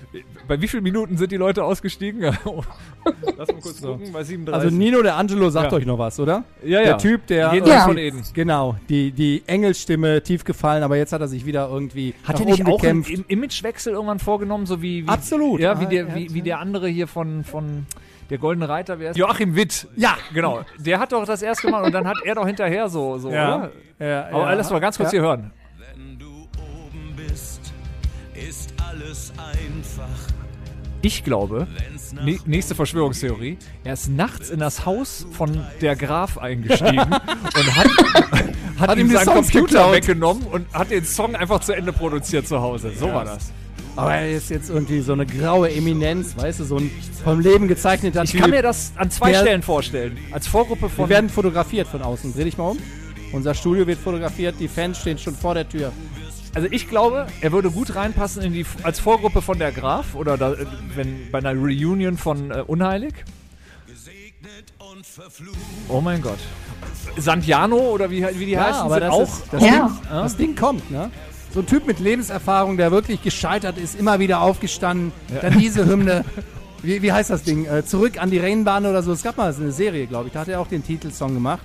[0.48, 2.20] Bei wie vielen Minuten sind die Leute ausgestiegen?
[3.36, 4.54] Lass mal kurz gucken, bei 37.
[4.54, 5.78] Also Nino De Angelo sagt Ja.
[5.78, 6.44] euch noch was, oder?
[6.62, 6.84] ja, ja.
[6.84, 7.84] Der Typ, der Jenseits Ja.
[7.86, 8.22] von Eden.
[8.32, 12.40] Genau, die, die Engelsstimme tief gefallen, aber jetzt hat er sich wieder irgendwie Hat nach
[12.40, 13.28] er nicht oben auch einen gekämpft.
[13.30, 15.60] Im Imagewechsel irgendwann vorgenommen, so wie, wie Absolut.
[15.60, 17.86] Ja, wie Ah, der, er wie, hat- wie der andere hier von, von
[18.30, 19.86] der Goldene Reiter, ist Joachim Witt.
[19.96, 20.16] Ja.
[20.32, 20.60] Genau.
[20.78, 23.56] Der hat doch das erste Mal und dann hat er doch hinterher so, so Ja.
[23.56, 23.72] oder?
[23.98, 24.52] Ja, Aber ja.
[24.54, 25.20] lass mal ganz kurz ja.
[25.20, 25.50] hier hören.
[31.02, 31.66] Ich glaube,
[32.24, 37.86] nä- nächste Verschwörungstheorie, er ist nachts in das Haus von der Graf eingestiegen und hat,
[38.30, 39.92] hat, Hat ihm seinen Songs Computer geklaut.
[39.94, 42.90] weggenommen und hat den Song einfach zu Ende produziert zu Hause.
[42.98, 43.52] So war das.
[43.96, 46.90] Aber er ist jetzt irgendwie so eine graue Eminenz, weißt du, so ein
[47.22, 48.40] vom Leben gezeichneter Ich Typ.
[48.40, 50.16] kann mir das an zwei Der- Stellen vorstellen.
[50.32, 52.32] Als Vorgruppe von Wir werden fotografiert von außen.
[52.34, 52.78] Dreh dich mal um.
[53.32, 55.92] Unser Studio wird fotografiert, die Fans stehen schon vor der Tür.
[56.54, 60.36] Also ich glaube, er würde gut reinpassen in die als Vorgruppe von der Graf oder
[60.36, 60.54] da,
[60.94, 63.12] wenn bei einer Reunion von äh, Unheilig.
[65.88, 66.38] Oh mein Gott.
[67.16, 69.22] Santiano oder wie, wie die heißen, sind auch.
[69.22, 69.86] ist, das, Ja.
[69.88, 71.10] Ding, das Ding kommt, ne?
[71.52, 75.12] So ein Typ mit Lebenserfahrung, der wirklich gescheitert ist, immer wieder aufgestanden.
[75.40, 76.24] Dann diese Hymne.
[76.82, 77.64] Wie, wie heißt das Ding?
[77.66, 79.12] Äh, zurück an die Rennbahn oder so.
[79.12, 80.32] Es gab mal eine Serie, glaube ich.
[80.32, 81.62] Da hat er auch den Titelsong gemacht.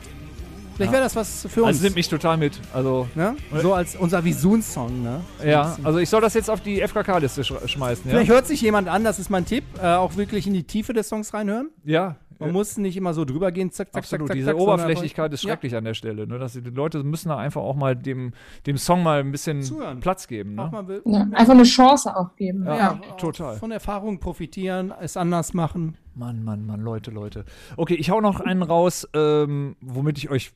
[0.80, 1.68] Vielleicht wäre das was für uns.
[1.68, 2.60] Also nimmt mich total mit.
[2.74, 3.36] Also, ne?
[3.62, 5.22] So als unser Visun-Song, ne?
[5.46, 8.12] ja, also ich soll das jetzt auf die FKK-Liste sch schmeißen, ja?
[8.12, 10.94] Vielleicht hört sich jemand an, das ist mein Tipp, äh, auch wirklich in die Tiefe
[10.94, 11.70] des Songs reinhören.
[11.84, 12.16] Ja.
[12.42, 15.34] Man muss nicht immer so drüber gehen, zack, zack, Absolut, zack, zack, diese zack, Oberflächlichkeit
[15.34, 15.50] ist Ja.
[15.50, 16.26] schrecklich an der Stelle.
[16.26, 16.40] Ne?
[16.40, 18.32] Dass die Leute müssen da einfach auch mal dem,
[18.66, 20.00] dem Song mal ein bisschen Zuhören.
[20.00, 20.56] Platz geben.
[20.56, 20.70] Ne?
[20.72, 21.02] mal will.
[21.04, 22.64] Ja, einfach eine Chance auch geben.
[22.66, 23.58] Ja, Ja, total.
[23.58, 25.98] Von Erfahrung profitieren, es anders machen.
[26.16, 27.44] Mann, Mann, Mann, Leute, Leute.
[27.76, 30.54] Okay, ich hau noch einen raus, ähm, womit ich euch.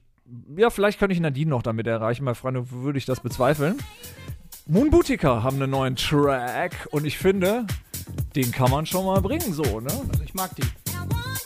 [0.55, 2.25] Ja, vielleicht könnte ich Nadine noch damit erreichen.
[2.25, 3.77] Bei Freunde würde ich das bezweifeln.
[4.65, 7.65] Moon Boutica haben einen neuen Track und ich finde,
[8.35, 9.91] den kann man schon mal bringen, so, ne?
[10.09, 10.63] Also ich mag die.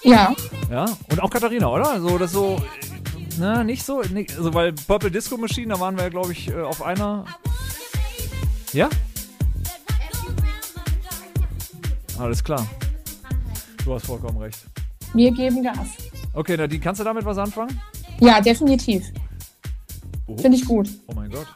[0.07, 0.33] Ja,
[0.69, 1.89] Ja, und auch Katharina, oder?
[1.89, 2.61] Also, das so.
[3.39, 4.01] Na, nicht so.
[4.01, 7.25] Nicht, also, weil Purple Disco Machine, da waren wir ja, glaube ich, äh, auf einer.
[8.73, 8.89] Ja?
[12.19, 12.67] Alles klar.
[13.83, 14.59] Du hast vollkommen recht.
[15.13, 15.87] wir geben Gas.
[16.33, 17.79] Okay, Nadine, kannst du damit was anfangen?
[18.19, 19.11] Ja, definitiv.
[20.27, 20.37] Oh.
[20.37, 20.89] Finde ich gut.
[21.07, 21.47] Oh mein Gott.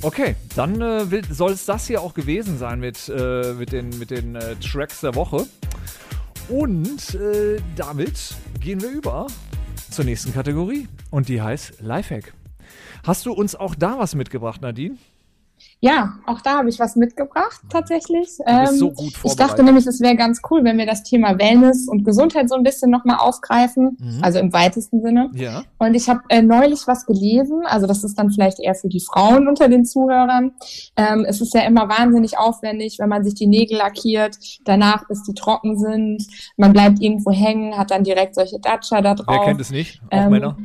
[0.00, 4.10] Okay, dann äh, soll es das hier auch gewesen sein mit, äh, mit den, mit
[4.10, 5.46] den äh, Tracks der Woche.
[6.48, 9.26] Und äh, damit gehen wir über
[9.90, 10.88] zur nächsten Kategorie.
[11.10, 12.32] Und die heißt Lifehack.
[13.04, 14.96] Hast du uns auch da was mitgebracht, Nadine?
[15.80, 18.26] Ja, auch da habe ich was mitgebracht, tatsächlich.
[18.26, 19.40] bist Ähm, so gut ich vorbereitet.
[19.50, 22.64] dachte nämlich, es wäre ganz cool, wenn wir das Thema Wellness und Gesundheit so ein
[22.64, 24.18] bisschen nochmal aufgreifen, Mhm.
[24.22, 25.30] also im weitesten Sinne.
[25.34, 25.62] Ja.
[25.78, 28.98] Und ich habe äh, neulich was gelesen, also das ist dann vielleicht eher für die
[28.98, 30.50] Frauen unter den Zuhörern.
[30.96, 35.22] Ähm, es ist ja immer wahnsinnig aufwendig, wenn man sich die Nägel lackiert, danach bis
[35.22, 36.26] die trocken sind.
[36.56, 39.26] Man bleibt irgendwo hängen, hat dann direkt solche Datscha da drauf.
[39.28, 40.00] Wer kennt es nicht?
[40.10, 40.56] Auch Ähm, Männer.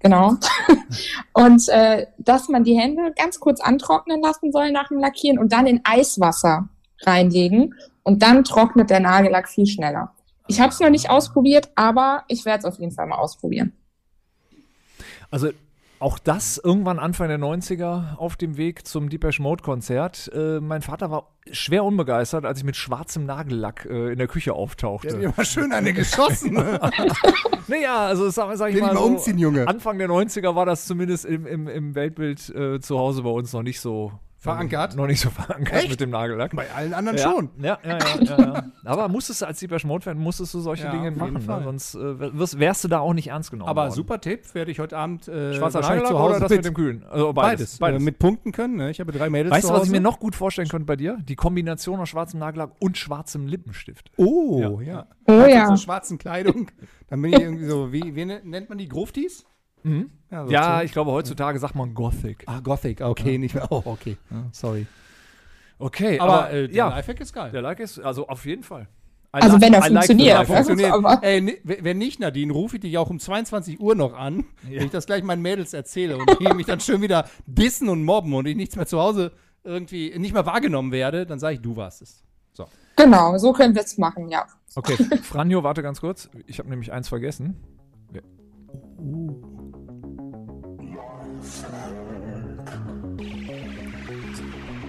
[0.00, 0.36] Genau.
[1.32, 5.52] und äh, dass man die Hände ganz kurz antrocknen lassen soll nach dem Lackieren und
[5.52, 6.68] dann in Eiswasser
[7.02, 10.14] reinlegen und dann trocknet der Nagellack viel schneller.
[10.46, 13.72] Ich habe es noch nicht ausprobiert, aber ich werde es auf jeden Fall mal ausprobieren.
[15.30, 15.50] Also
[16.00, 20.30] auch das irgendwann Anfang der 90er auf dem Weg zum Deepesh Mode Konzert.
[20.34, 24.52] Äh, mein Vater war schwer unbegeistert, als ich mit schwarzem Nagellack äh, in der Küche
[24.52, 25.08] auftauchte.
[25.08, 26.54] Ja, immer schön eine geschossen.
[26.54, 26.80] ne?
[27.68, 29.68] Naja, also sag, sag ich ich mal so, umziehen, Junge.
[29.68, 33.52] Anfang der 90er war das zumindest im, im, im Weltbild äh, zu Hause bei uns
[33.52, 34.94] noch nicht so Verankert?
[34.94, 35.90] Noch nicht so verankert Echt?
[35.90, 36.54] mit dem Nagellack.
[36.54, 37.50] Bei allen anderen ja, schon.
[37.60, 38.62] Ja, ja, ja, ja, ja.
[38.84, 41.60] Aber musstest du als Deepesh Mode Fan musstest du solche Ja, Dinge machen, ne?
[41.64, 43.68] sonst äh, wirst, wärst du da auch nicht ernst genommen.
[43.68, 43.94] Aber worden.
[43.94, 46.74] super Tipp, werde ich heute Abend äh, Schwarzer Nagellack zu Hause oder das mit dem
[46.74, 47.04] Kühlen?
[47.10, 47.78] Also Beides.
[47.78, 48.00] beides.
[48.00, 48.76] Äh, mit punkten können.
[48.76, 48.90] Ne?
[48.90, 50.94] Ich habe drei Mädels Weißt zu du, was ich mir noch gut vorstellen könnte bei
[50.96, 51.18] dir?
[51.24, 54.12] Die Kombination aus schwarzem Nagellack und schwarzem Lippenstift.
[54.16, 55.06] Oh, ja.
[55.26, 55.66] Oh Also ja.
[55.66, 56.70] Zur schwarzen Kleidung.
[57.08, 58.88] Dann bin ich irgendwie so, wie, wie ne- nennt man die?
[58.88, 59.44] Gruftis?
[59.82, 60.10] Mhm.
[60.30, 62.44] Ja, so Ja, ich glaube, heutzutage sagt man Gothic.
[62.46, 63.66] Ah, Gothic, okay, nicht mehr.
[63.70, 64.16] Oh, okay.
[64.52, 64.86] Sorry.
[65.78, 67.50] Okay, Aber, aber, äh, der ja, Lifehack ist geil.
[67.52, 68.88] der Like ist, also auf jeden Fall.
[69.32, 70.46] I Also like- wenn er I like funktioniert?
[70.46, 71.22] Funktioniert.
[71.22, 74.90] Ey, wenn nicht, Nadine, rufe ich dich auch um 22 Uhr noch an, wenn ich
[74.90, 78.46] das gleich meinen Mädels erzähle und die mich dann schön wieder dissen und mobben und
[78.46, 79.32] ich nichts mehr zu Hause
[79.64, 82.24] irgendwie nicht mehr wahrgenommen werde, dann sage ich, du warst es.
[82.54, 82.66] So.
[82.96, 84.46] Genau, so können wir es machen, ja.
[84.74, 86.28] Okay, Franjo, warte ganz kurz.
[86.46, 87.56] Ich habe nämlich eins vergessen.
[88.12, 88.20] Ja.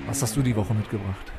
[0.08, 1.32] Was hast du die Woche mitgebracht?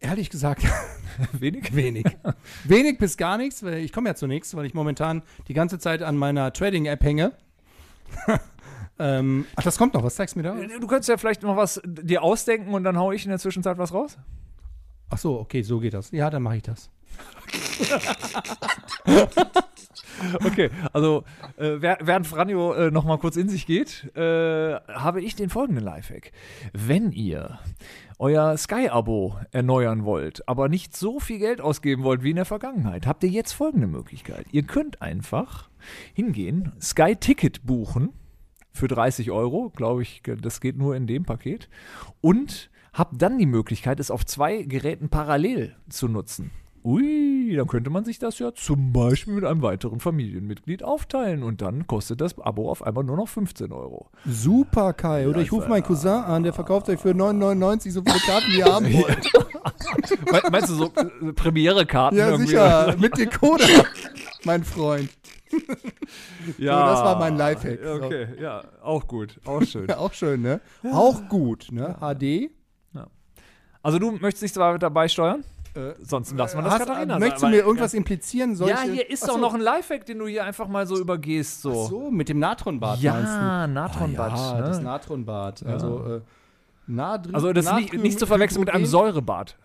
[0.00, 0.64] Ehrlich gesagt,
[1.32, 1.74] Wenig?
[1.74, 2.04] wenig.
[2.64, 5.78] wenig bis gar nichts, weil ich komme ja zu nichts, weil ich momentan die ganze
[5.78, 7.32] Zeit an meiner Trading-App hänge.
[8.98, 10.54] ähm, ach, das kommt noch, was zeigst du mir da?
[10.54, 13.78] Du könntest ja vielleicht noch was dir ausdenken und dann hau ich in der Zwischenzeit
[13.78, 14.16] was raus.
[15.10, 16.10] Ach so, okay, so geht das.
[16.10, 16.90] Ja, dann mache ich das.
[20.44, 21.24] Okay, also
[21.56, 25.84] äh, während Franjo äh, noch mal kurz in sich geht, äh, habe ich den folgenden
[25.84, 26.32] Lifehack.
[26.72, 27.58] Wenn ihr
[28.18, 33.06] euer Sky-Abo erneuern wollt, aber nicht so viel Geld ausgeben wollt wie in der Vergangenheit,
[33.06, 34.46] habt ihr jetzt folgende Möglichkeit.
[34.50, 35.70] Ihr könnt einfach
[36.14, 38.12] hingehen, Sky-Ticket buchen
[38.72, 41.68] für 30 Euro, glaube ich, das geht nur in dem Paket,
[42.20, 46.50] und habt dann die Möglichkeit, es auf zwei Geräten parallel zu nutzen.
[46.84, 51.62] Ui, dann könnte man sich das ja zum Beispiel mit einem weiteren Familienmitglied aufteilen und
[51.62, 54.10] dann kostet das Abo auf einmal nur noch 15 Euro.
[54.26, 55.28] Super, Kai.
[55.28, 58.58] Oder ich rufe meinen Cousin an, der verkauft euch für 9,99 so viele Karten, wie
[58.58, 59.32] ihr haben wollt.
[60.32, 62.16] Me- Meinst du so äh, Premiere-Karten?
[62.16, 62.46] Ja, irgendwie?
[62.48, 62.94] sicher.
[62.98, 63.64] Mit Decoder,
[64.44, 65.08] mein Freund.
[66.58, 67.78] Ja, das war mein Lifehack.
[67.82, 68.04] So.
[68.04, 69.86] Okay, ja, auch gut, auch schön.
[69.88, 70.60] Ja, auch schön, ne?
[70.92, 71.96] Auch gut, ne?
[72.00, 72.50] HD.
[73.82, 75.44] Also du möchtest nicht dabei steuern?
[75.78, 78.56] Äh, Sonst lassen wir das Hast, Katharina möchtest du sagen, mir irgendwas implizieren?
[78.56, 80.98] Soll Ja, hier ist Ach doch noch ein Lifehack, den du hier einfach mal so
[80.98, 81.62] übergehst.
[81.62, 81.70] So.
[81.84, 83.72] Ach so, mit dem Natronbad Ja, meinst du?
[83.74, 84.66] Natronbad, Ah, ja, ne?
[84.66, 85.62] das Natronbad.
[85.64, 86.20] Also, äh,
[86.90, 89.56] Natri Also das ist nicht, nicht zu verwechseln mit einem Säurebad.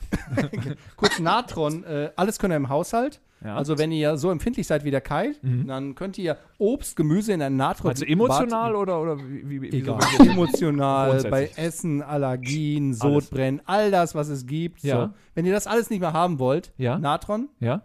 [0.98, 3.22] Kurz Natron, äh, alles können wir im Haushalt.
[3.44, 3.56] Ja.
[3.58, 7.42] Also wenn ihr so empfindlich seid wie der Kai, dann könnt ihr Obst, Gemüse in
[7.42, 7.90] ein Natron.
[7.90, 10.00] Also emotional oder, oder wie, wie, wie Egal.
[10.18, 14.82] so- Emotional, bei Essen, Allergien, Sodbrennen, all das, was es gibt.
[14.84, 15.08] Ja.
[15.08, 15.14] So.
[15.36, 16.98] Wenn ihr das alles nicht mehr haben wollt, Ja.
[17.00, 17.84] Natron, Ja?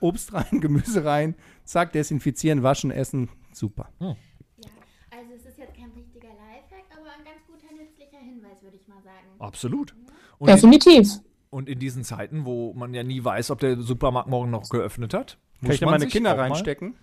[0.00, 1.34] Obst rein, Gemüse rein,
[1.64, 3.88] zack, desinfizieren, waschen, essen, super.
[4.00, 8.76] Ja, also es ist jetzt kein richtiger Lifehack, aber ein ganz guter nützlicher Hinweis, würde
[8.80, 9.26] ich mal sagen.
[9.38, 9.94] Absolut.
[10.38, 11.20] Und in, Definitiv.
[11.50, 15.14] Und in diesen Zeiten, wo man ja nie weiß, ob der Supermarkt morgen noch geöffnet
[15.14, 16.94] hat, Kann ich da man meine sich Kinder reinstecken?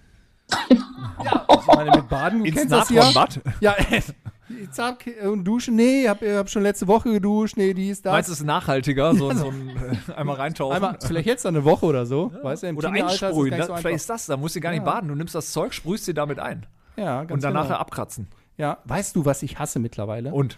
[1.24, 3.04] ja, ich meine mit Baden, du Ins kennst das ja.
[3.04, 3.42] Natronbad?
[3.60, 3.76] Ja,
[4.72, 8.12] zack, und duschen, nee, hab, hab schon letzte Woche geduscht, nee, dies, das.
[8.14, 9.70] Meinst du, es ist nachhaltiger, so, so ein,
[10.08, 10.76] äh, einmal reintauchen?
[10.76, 13.58] Einmal, vielleicht jetzt eine Woche oder so, weißt du, im oder ist einsprühen, gar ne?
[13.58, 14.86] nicht so vielleicht ist das, da musst du gar nicht Ja.
[14.86, 15.10] baden.
[15.10, 17.80] Du nimmst das Zeug, sprühst dir damit ein Ja, ganz und dann nachher genau.
[17.80, 18.28] abkratzen.
[18.58, 20.32] Ja, weißt du, was ich hasse mittlerweile?
[20.34, 20.58] Und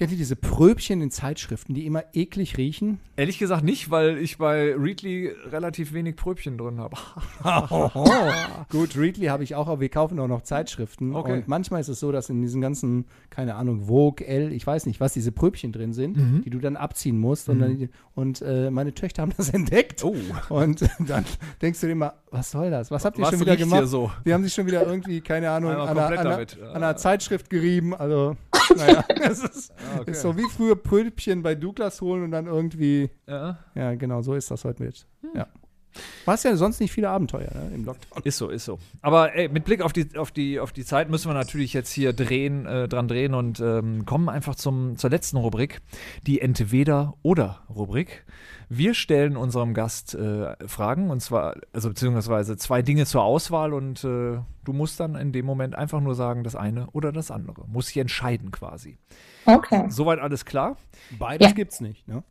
[0.00, 3.00] Kennt ihr diese Pröbchen in Zeitschriften, die immer eklig riechen?
[3.20, 6.96] ehrlich gesagt nicht, weil ich bei Readly relativ wenig Pröbchen drin habe.
[8.70, 11.14] Gut, Readly habe ich auch, aber wir kaufen auch noch Zeitschriften.
[11.14, 11.34] Okay.
[11.34, 14.86] Und manchmal ist es so, dass in diesen ganzen, keine Ahnung, Vogue, L, ich weiß
[14.86, 16.42] nicht, was diese Pröbchen drin sind, Mhm.
[16.46, 17.50] die du dann abziehen musst.
[17.50, 20.02] Und, dann, und äh, meine Töchter haben das entdeckt.
[20.02, 20.16] Oh.
[20.48, 21.26] Und dann
[21.60, 22.90] denkst du dir immer, was soll das?
[22.90, 23.86] Was habt ihr Was schon wieder gemacht?
[23.86, 24.10] so?
[24.24, 27.50] Die haben sich schon wieder irgendwie, keine Ahnung, an einer, an, einer, an einer Zeitschrift
[27.50, 27.94] gerieben.
[27.94, 28.36] Also,
[28.76, 30.10] naja, das ist, okay.
[30.12, 34.34] ist so wie früher Pröbchen bei Douglas holen und dann irgendwie, Ja, ja, genau, so
[34.34, 35.06] ist das heute mit.
[35.22, 35.30] Hm.
[35.34, 35.46] Ja.
[35.92, 38.22] Du hast ja sonst nicht viele Abenteuer ne, im Lockdown.
[38.24, 38.78] ist so, ist so.
[39.02, 41.90] Aber ey, mit Blick auf die, auf, die, auf die Zeit müssen wir natürlich jetzt
[41.90, 45.80] hier drehen, äh, dran drehen und ähm, kommen einfach zum, zur letzten Rubrik,
[46.26, 48.24] die Entweder-Oder-Rubrik.
[48.68, 54.04] Wir stellen unserem Gast äh, Fragen und zwar, also beziehungsweise zwei Dinge zur Auswahl und
[54.04, 57.66] äh, du musst dann in dem Moment einfach nur sagen, das eine oder das andere.
[57.66, 58.98] Muss sich entscheiden quasi.
[59.46, 59.86] Okay.
[59.88, 60.76] Soweit alles klar?
[61.18, 61.54] Beides Ja.
[61.54, 62.22] gibt's nicht, ne?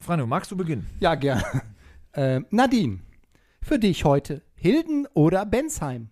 [0.00, 0.86] Franjo, magst du beginnen?
[1.00, 1.42] Ja, gerne.
[2.14, 3.00] Ähm, Nadine,
[3.62, 6.08] für dich heute Hilden oder Bensheim?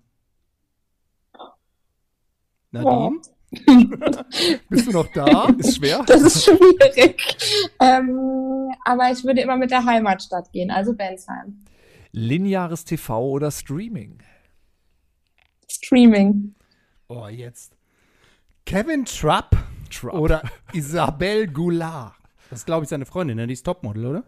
[2.71, 3.21] Nadine?
[4.69, 5.49] Bist du noch da?
[5.59, 6.05] Ist schwer.
[6.07, 7.17] Das ist schwierig.
[7.81, 11.65] ähm, aber ich würde immer mit der Heimatstadt gehen, also Bensheim.
[12.13, 14.19] Lineares TV oder Streaming?
[15.69, 16.55] Streaming.
[17.09, 17.75] Oh, jetzt.
[18.65, 19.57] Kevin Trapp
[20.01, 20.15] Trapp.
[20.15, 20.43] oder
[20.73, 22.15] Isabelle Goulart?
[22.51, 23.47] Das ist, glaube ich, seine Freundin, ne?
[23.47, 24.25] Die ist Topmodel, oder?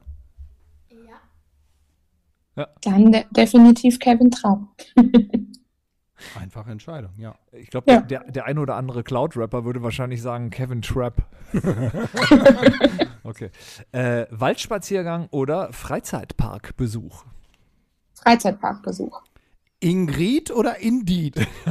[2.56, 2.66] Ja.
[2.82, 4.60] Dann de definitiv Kevin Trapp.
[6.40, 7.36] Einfache Entscheidung, ja.
[7.52, 8.00] Ich glaube, Ja.
[8.00, 11.22] der, der ein oder andere Cloud-Rapper würde wahrscheinlich sagen Kevin Trapp.
[13.22, 13.50] okay.
[13.92, 17.24] Äh, Waldspaziergang oder Freizeitparkbesuch?
[18.14, 19.22] Freizeitparkbesuch.
[19.80, 21.36] Ingrid oder Indeed?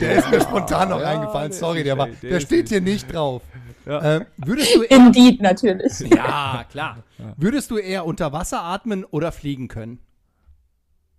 [0.00, 1.50] der ist mir spontan noch Ja, eingefallen.
[1.50, 3.42] der Sorry, der, war, der der steht hier nicht drauf.
[3.84, 4.16] Ja.
[4.16, 5.98] Ähm, würdest du Indeed natürlich.
[6.10, 7.02] Ja, klar.
[7.36, 9.98] Würdest du eher unter Wasser atmen oder fliegen können?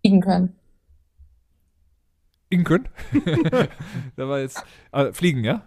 [0.01, 0.55] Fliegen können.
[2.49, 2.87] Inken?
[4.15, 4.63] da war jetzt.
[4.91, 5.61] Äh, fliegen, ja?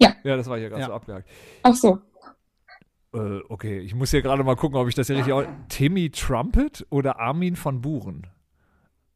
[0.00, 0.14] Ja.
[0.24, 0.86] Ja, das war hier gerade Ja.
[0.88, 1.28] so abgehakt.
[1.62, 2.00] Ach so.
[3.14, 5.34] Äh, okay, ich muss hier gerade mal gucken, ob ich das hier richtig.
[5.68, 8.26] Timmy Trumpet oder Armin von Buren?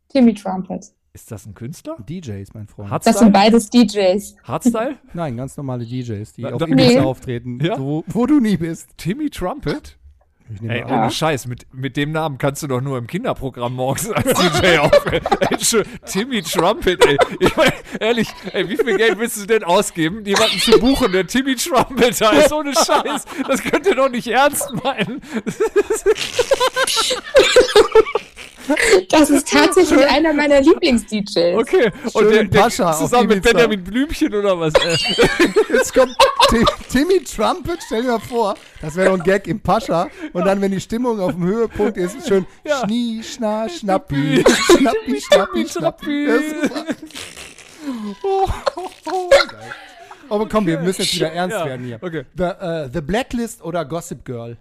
[0.08, 0.86] Timmy Trumpet.
[1.12, 1.96] Ist das ein Künstler?
[2.08, 2.90] DJ ist mein Freund.
[2.92, 3.32] Das sind Hardstyle?
[3.32, 4.36] beides DJs.
[4.44, 4.96] Hardstyle?
[5.14, 6.98] Nein, ganz normale DJs, die auf da- Ibiza Nee.
[7.00, 7.76] auftreten, Ja?
[7.76, 8.90] so, wo du nie bist.
[8.98, 9.98] Timmy Trumpet?
[10.54, 13.74] Ich nehme Ey, ohne Scheiß, mit, mit dem Namen kannst du doch nur im Kinderprogramm
[13.74, 15.20] morgens als DJ aufhören.
[15.40, 15.58] Ey,
[16.06, 17.18] Timmy Trumpet, ey.
[17.40, 21.26] Ich meine, ehrlich, ey, wie viel Geld willst du denn ausgeben, jemanden zu buchen, der
[21.26, 22.52] Timmy Trumpet heißt?
[22.52, 23.24] Ohne Scheiß.
[23.46, 25.20] Das könnt ihr doch nicht ernst meinen.
[29.10, 31.56] Das ist tatsächlich einer meiner Lieblings-DJs.
[31.58, 31.90] Okay.
[31.92, 33.42] Schön Und der, der Pascha zusammen mit.
[33.42, 34.72] Benjamin Blümchen oder was?
[34.84, 36.14] Äh, Jetzt kommt
[36.50, 40.08] Ti- Timmy Trumpet, stell dir mal vor, das wäre doch ein Gag im Pascha.
[40.32, 42.80] Und dann, wenn die Stimmung auf dem Höhepunkt ist, schön Ja.
[42.84, 44.44] Schnie, Schna, Schnappi,
[44.76, 46.26] Schnappi, Schnappi, Schnappi.
[46.26, 46.62] Das ist
[48.22, 48.54] super.
[49.50, 49.72] Geil.
[50.30, 51.98] Aber komm, wir müssen jetzt wieder ernst Ja, werden hier.
[52.02, 52.24] okay.
[52.36, 54.56] The, äh, The Blacklist oder Gossip Girl?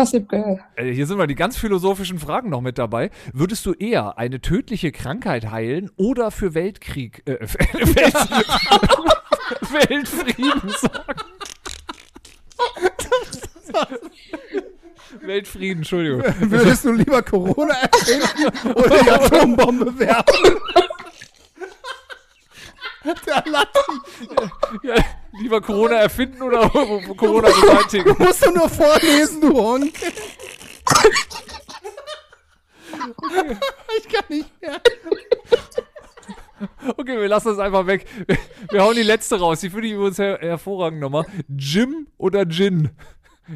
[0.00, 0.58] Gossip Girl.
[0.76, 3.10] Äh, Hier sind mal die ganz philosophischen Fragen noch mit dabei.
[3.34, 8.14] Würdest du eher eine tödliche Krankheit heilen oder für Weltkrieg, äh, Welt,
[9.90, 11.20] Weltfrieden sorgen?
[15.20, 16.22] Weltfrieden, Entschuldigung.
[16.40, 20.56] Würdest du lieber Corona erfinden oder die Atombombe werfen?
[23.04, 23.78] Der lacht.
[24.82, 24.94] Ja,
[25.40, 28.14] lieber Corona erfinden oder Corona beseitigen?
[28.14, 29.92] Du musst du nur vorlesen, du Hund.
[33.98, 34.80] Ich kann nicht mehr.
[36.96, 38.06] Okay, wir lassen das einfach weg.
[38.26, 38.36] Wir,
[38.70, 39.60] wir hauen die letzte raus.
[39.60, 41.24] Die finde ich übrigens her hervorragend nochmal.
[41.48, 42.90] Jim oder Gin?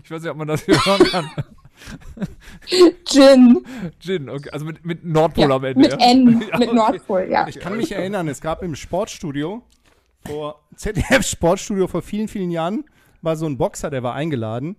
[0.03, 1.31] Ich weiß nicht, ob man das hier hören kann.
[3.05, 3.65] Gin.
[4.01, 4.51] Gin, okay.
[4.51, 5.81] Also mit, mit Nordpol Ja, am Ende.
[5.81, 5.99] mit ja?
[6.11, 6.77] N, Ja, mit okay.
[6.77, 7.47] Nordpol, ja.
[7.49, 9.63] Ich kann mich erinnern, es gab im Sportstudio,
[10.27, 12.85] vor ZDF-Sportstudio vor vielen, vielen Jahren,
[13.25, 14.77] war so ein Boxer, der war eingeladen.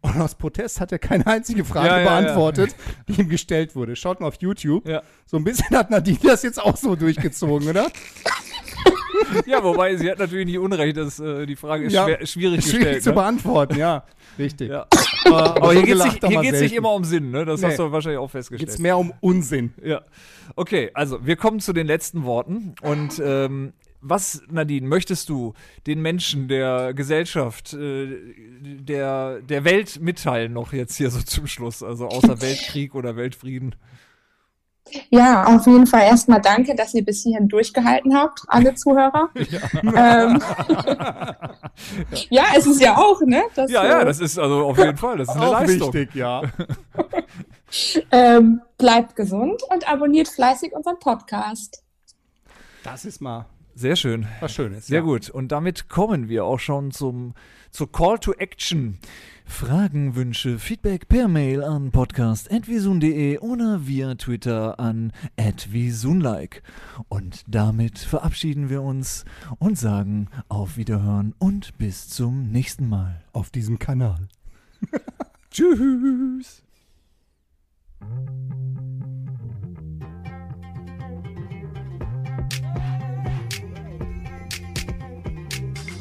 [0.00, 1.94] Und aus Protest hat er keine einzige Frage Mhm.
[1.94, 2.76] Ja, ja, beantwortet,
[3.08, 3.96] die ihm gestellt wurde.
[3.96, 4.86] Schaut mal auf YouTube.
[4.88, 5.02] Ja.
[5.26, 7.88] So ein bisschen hat Nadine das jetzt auch so durchgezogen, oder?
[9.46, 12.62] Ja, wobei sie hat natürlich nicht unrecht, dass äh, die Frage ist Ja, schwer, schwierig
[12.64, 13.02] Schwierig gestellt.
[13.02, 13.14] zu ne?
[13.16, 14.04] beantworten, ja.
[14.38, 14.70] Richtig.
[14.70, 14.86] Ja.
[15.24, 17.44] Aber, aber hier geht es nicht, geht's nicht immer um Sinn, ne?
[17.44, 17.68] Das Nee.
[17.68, 18.68] hast du wahrscheinlich auch festgestellt.
[18.68, 19.74] Geht's mehr um Unsinn.
[19.82, 20.02] Ja.
[20.54, 22.74] Okay, also wir kommen zu den letzten Worten.
[22.82, 25.54] Und ähm, was, Nadine, möchtest du
[25.86, 28.16] den Menschen der Gesellschaft, äh,
[28.60, 31.82] der, der Welt mitteilen, noch jetzt hier so zum Schluss?
[31.82, 33.74] Also außer Weltkrieg oder Weltfrieden?
[35.10, 39.28] Ja, auf jeden Fall erstmal danke, dass ihr bis hierhin durchgehalten habt, alle Zuhörer.
[39.94, 40.40] Ähm,
[42.30, 43.42] ja, es ist ja auch, ne?
[43.54, 45.92] dass Ja, ja, das ist also auf jeden Fall, das ist eine Auch Leistung.
[45.92, 46.42] wichtig, ja.
[48.10, 51.82] ähm, bleibt gesund und abonniert fleißig unseren Podcast.
[52.82, 53.46] Das ist mal
[53.78, 54.26] Sehr schön.
[54.40, 54.88] was Schönes.
[54.88, 55.04] Sehr ja.
[55.04, 55.30] gut.
[55.30, 57.34] Und damit kommen wir auch schon zum,
[57.70, 58.98] zur Call to Action.
[59.44, 66.60] Fragen, Wünsche, Feedback per Mail an podcast.visun.de oder via Twitter an @visunlike.
[67.08, 69.24] Und damit verabschieden wir uns
[69.60, 73.22] und sagen auf Wiederhören und bis zum nächsten Mal.
[73.32, 74.26] Auf diesem Kanal.
[75.52, 76.62] Tschüss.